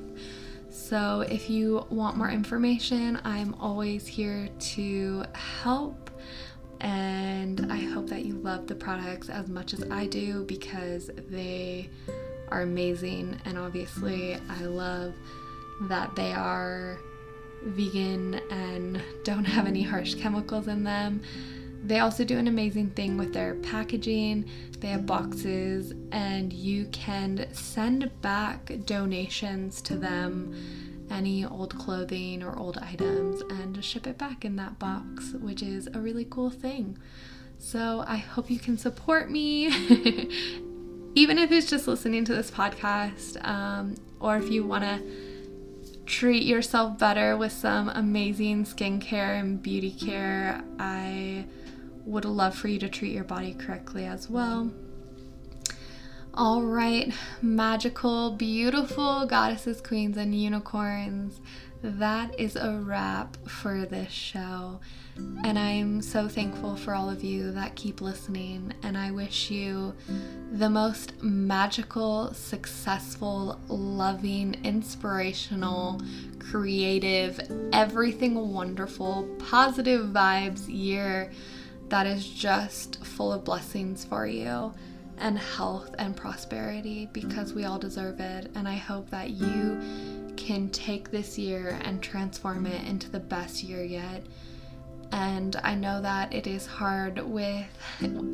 [0.69, 6.02] So, if you want more information, I'm always here to help.
[6.83, 11.89] And I hope that you love the products as much as I do because they
[12.49, 13.41] are amazing.
[13.45, 15.15] And obviously, I love
[15.83, 16.99] that they are
[17.63, 21.23] vegan and don't have any harsh chemicals in them.
[21.85, 24.49] They also do an amazing thing with their packaging.
[24.79, 30.55] They have boxes, and you can send back donations to them
[31.13, 35.89] any old clothing or old items and ship it back in that box, which is
[35.95, 36.99] a really cool thing.
[37.59, 39.67] So I hope you can support me,
[41.15, 45.03] even if it's just listening to this podcast, um, or if you want to
[46.07, 50.65] treat yourself better with some amazing skincare and beauty care.
[50.79, 51.45] I
[52.05, 54.71] would love for you to treat your body correctly as well.
[56.35, 57.13] All right,
[57.43, 61.43] magical, beautiful goddesses, queens, and unicorns.
[61.83, 64.81] That is a wrap for this show.
[65.45, 68.73] And I'm so thankful for all of you that keep listening.
[68.83, 69.95] And I wish you
[70.51, 76.01] the most magical, successful, loving, inspirational,
[76.39, 77.41] creative,
[77.75, 81.31] everything wonderful, positive vibes year
[81.91, 84.73] that is just full of blessings for you
[85.23, 88.51] and health and prosperity because we all deserve it.
[88.57, 89.81] And I hope that you
[90.37, 94.27] can take this year and transform it into the best year yet.
[95.13, 97.67] And I know that it is hard with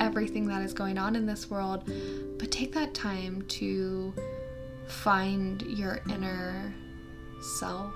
[0.01, 1.91] everything that is going on in this world,
[2.39, 4.15] but take that time to
[4.87, 6.73] find your inner
[7.59, 7.95] self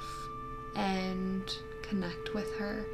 [0.77, 1.43] and
[1.83, 2.85] connect with her,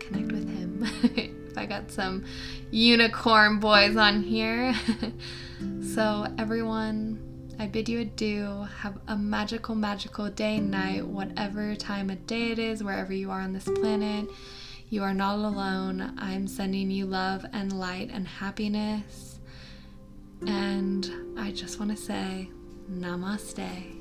[0.00, 1.42] connect with him.
[1.56, 2.24] I got some
[2.70, 4.74] unicorn boys on here.
[5.94, 8.66] so, everyone, I bid you adieu.
[8.80, 13.40] Have a magical, magical day night, whatever time of day it is, wherever you are
[13.40, 14.28] on this planet.
[14.90, 16.14] You are not alone.
[16.18, 19.40] I'm sending you love and light and happiness.
[20.46, 22.50] And I just want to say,
[22.90, 23.95] namaste.